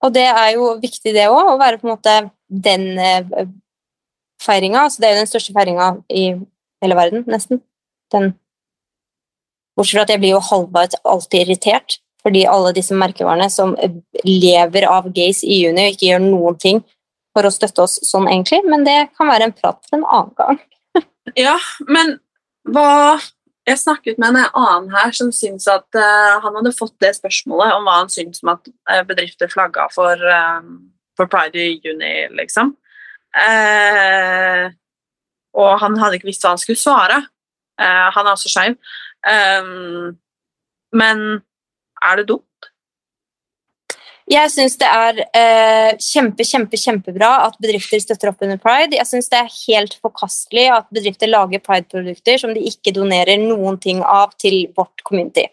[0.04, 2.16] Og det er jo viktig, det òg, å være på en måte
[2.48, 3.44] den eh,
[4.42, 4.86] feiringa.
[4.86, 6.24] Altså, det er jo den største feiringa i
[6.84, 7.62] hele verden, nesten.
[8.12, 8.34] Den
[9.74, 13.72] Bortsett fra at jeg blir jo halvveis alltid irritert, fordi alle disse merkevarene som
[14.22, 16.78] lever av gays i juni og ikke gjør noen ting
[17.34, 18.62] for å støtte oss sånn, egentlig.
[18.70, 20.62] Men det kan være en prat for en annen gang.
[21.40, 21.56] Ja,
[21.88, 22.18] men
[22.68, 23.18] hva
[23.64, 27.72] Jeg snakket med en annen her som syntes at uh, han hadde fått det spørsmålet
[27.72, 30.66] om hva han syntes om at eh, bedrifter flagga for, eh,
[31.16, 32.74] for pride i juni, liksom.
[33.32, 34.68] Uh,
[35.56, 37.22] og han hadde ikke visst hva han skulle svare.
[37.80, 38.76] Uh, han er også skeiv.
[39.24, 40.12] Um,
[40.92, 41.24] men
[42.04, 42.44] er det dumt?
[44.30, 48.96] Jeg syns det er eh, kjempe, kjempe, kjempebra at bedrifter støtter opp under pride.
[48.96, 53.76] Jeg syns det er helt forkastelig at bedrifter lager pride-produkter som de ikke donerer noen
[53.82, 55.44] ting av til vårt community.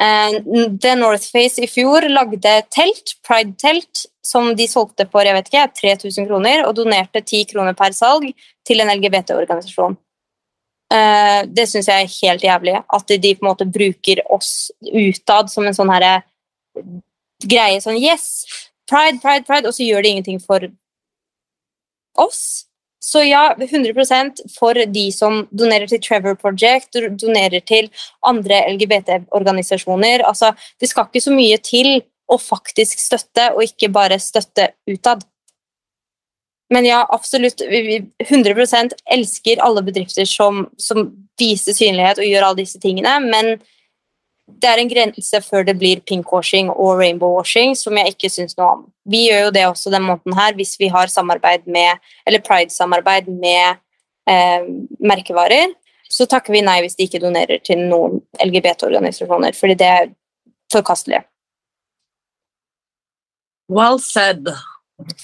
[0.00, 0.38] Eh,
[0.80, 5.68] The North Face i fjor lagde telt, pride-telt, som de solgte for jeg vet ikke,
[6.00, 8.32] 3000 kroner, og donerte 10 kroner per salg
[8.66, 9.98] til en LGBT-organisasjon.
[10.96, 12.78] Eh, det syns jeg er helt jævlig.
[12.88, 16.22] At de på en måte bruker oss utad som en sånn herre
[17.44, 18.44] greie sånn Yes,
[18.88, 20.68] pride, pride, pride, og så gjør det ingenting for
[22.16, 22.64] oss.
[23.02, 27.90] Så ja, 100% for de som donerer til Trevor Project, donerer til
[28.26, 30.24] andre LGBT-organisasjoner.
[30.26, 35.22] Altså, det skal ikke så mye til å faktisk støtte, og ikke bare støtte utad.
[36.72, 37.60] Men ja, absolutt.
[37.60, 43.20] vi- vi 100% elsker alle bedrifter som, som viser synlighet og gjør alle disse tingene,
[43.22, 43.60] men
[44.46, 48.68] det er en grense før det blir pinkwashing og rainbowwashing, som jeg ikke syns noe
[48.76, 48.84] om.
[49.10, 53.26] Vi gjør jo det også den måneden her, hvis vi har samarbeid med, eller pride-samarbeid
[53.26, 53.80] med
[54.30, 54.68] eh,
[55.02, 55.74] merkevarer.
[56.06, 60.12] Så takker vi nei hvis de ikke donerer til noen LGBT-organisasjoner, fordi det er
[60.72, 61.24] forkastelig.
[63.68, 64.46] Well said.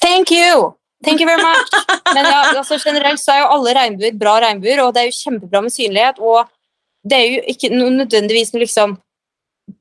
[0.02, 0.74] Thank you!
[1.04, 1.70] Thank you very much.
[2.14, 5.16] Men ja, altså generelt så er jo alle regnbuer bra regnbuer, og det er jo
[5.18, 6.18] kjempebra med synlighet.
[6.18, 6.50] Og
[7.06, 8.98] det er jo ikke nødvendigvis noe liksom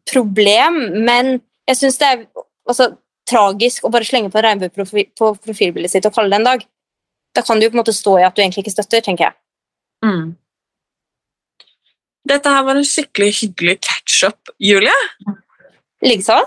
[0.09, 1.37] problem, men
[1.69, 2.25] jeg syns det er
[2.69, 2.91] altså,
[3.29, 6.49] tragisk å bare slenge på en regnbue profi- på profilbildet sitt og kalle det en
[6.51, 6.63] dag.
[7.35, 9.29] Da kan du jo på en måte stå i at du egentlig ikke støtter, tenker
[9.29, 9.37] jeg.
[10.05, 10.31] Mm.
[12.27, 14.97] Dette her var en skikkelig hyggelig catch-up, Julie.
[16.05, 16.41] Likeså.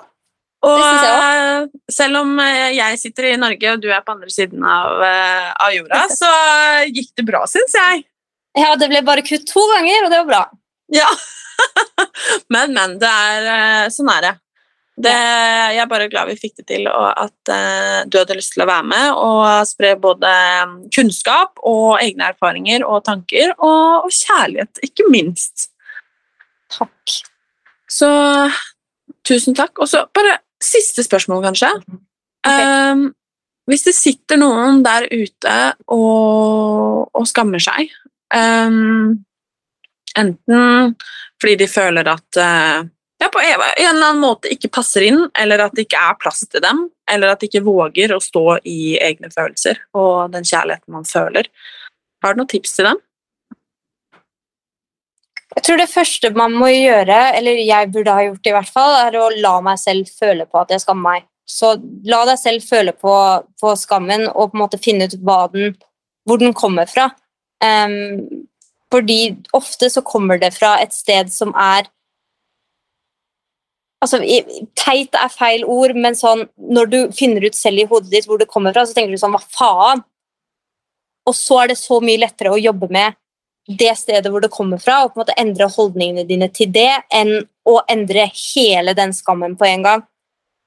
[0.64, 4.32] Og Det eh, selv om eh, jeg sitter i Norge og du er på andre
[4.32, 6.30] siden av, eh, av jorda, så
[6.88, 8.04] gikk det bra, syns jeg.
[8.56, 10.42] Ja, det ble bare kutt to ganger, og det var bra.
[10.94, 11.08] Ja.
[12.54, 12.96] men, men.
[13.00, 14.32] Det er eh, sånn er det.
[15.06, 15.14] det.
[15.74, 18.64] Jeg er bare glad vi fikk det til, og at uh, du hadde lyst til
[18.64, 24.14] å være med og spre både eh, kunnskap og egne erfaringer og tanker, og, og
[24.14, 25.68] kjærlighet, ikke minst.
[26.74, 27.18] Takk.
[27.90, 28.08] Så
[29.26, 29.76] tusen takk.
[29.78, 31.70] Og så bare siste spørsmål, kanskje.
[32.44, 33.12] Um,
[33.70, 35.54] hvis det sitter noen der ute
[35.92, 37.88] og, og skammer seg
[38.34, 39.24] ehm,
[40.18, 40.94] Enten
[41.42, 42.84] fordi de føler at eh,
[43.22, 46.44] ja, på en eller annen måte ikke passer inn, eller at det ikke er plass
[46.50, 50.94] til dem, eller at de ikke våger å stå i egne følelser og den kjærligheten
[50.94, 51.48] man føler.
[52.24, 53.02] Har du noen tips til dem?
[55.54, 58.96] Jeg tror det første man må gjøre, eller jeg burde ha gjort i hvert fall,
[59.04, 61.28] er å la meg selv føle på at jeg skammer meg.
[61.46, 61.74] Så
[62.08, 63.14] la deg selv føle på,
[63.60, 65.76] på skammen og på en måte finne ut hva den,
[66.26, 67.10] hvor den kommer fra.
[67.62, 68.43] Ehm,
[68.94, 71.88] fordi ofte så kommer det fra et sted som er
[74.04, 74.20] altså,
[74.78, 78.38] Teit er feil ord, men sånn, når du finner ut selv i hodet ditt hvor
[78.38, 80.04] det kommer fra, så tenker du sånn Hva faen?
[81.24, 83.16] Og så er det så mye lettere å jobbe med
[83.64, 86.90] det stedet hvor det kommer fra, og på en måte endre holdningene dine til det,
[87.08, 90.02] enn å endre hele den skammen på en gang.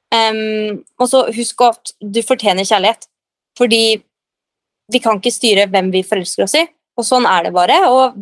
[0.10, 3.06] Um, og så husk at du fortjener kjærlighet.
[3.60, 4.00] Fordi
[4.90, 6.64] vi kan ikke styre hvem vi forelsker oss i,
[6.98, 7.78] og sånn er det bare.
[7.92, 8.18] Og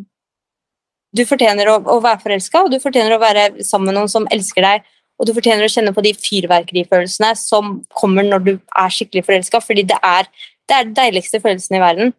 [1.15, 4.28] du fortjener å, å være forelska, og du fortjener å være sammen med noen som
[4.34, 8.91] elsker deg, og du fortjener å kjenne på de fyrverkerifølelsene som kommer når du er
[8.91, 10.28] skikkelig forelska, fordi det er,
[10.67, 12.15] det er de deiligste følelsene i verden,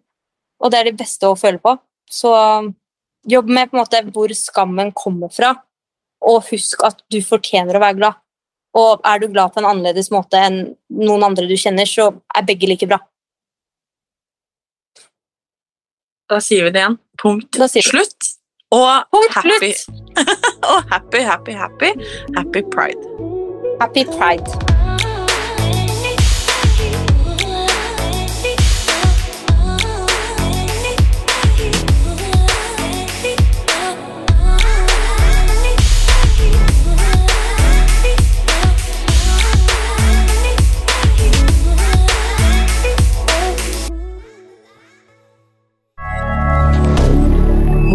[0.64, 1.76] og det er det beste å føle på.
[2.08, 2.32] Så
[3.28, 5.52] jobb med på en måte hvor skammen kommer fra,
[6.24, 8.22] og husk at du fortjener å være glad.
[8.76, 12.48] Og er du glad på en annerledes måte enn noen andre du kjenner, så er
[12.48, 12.98] begge like bra.
[16.28, 16.98] Da sier vi det igjen.
[17.22, 18.32] Punkt slutt.
[18.74, 19.72] Og happy.
[20.70, 21.92] og happy, happy, happy.
[22.36, 22.98] Happy pride.
[23.80, 24.75] Happy pride.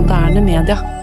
[0.01, 1.00] Moderne media.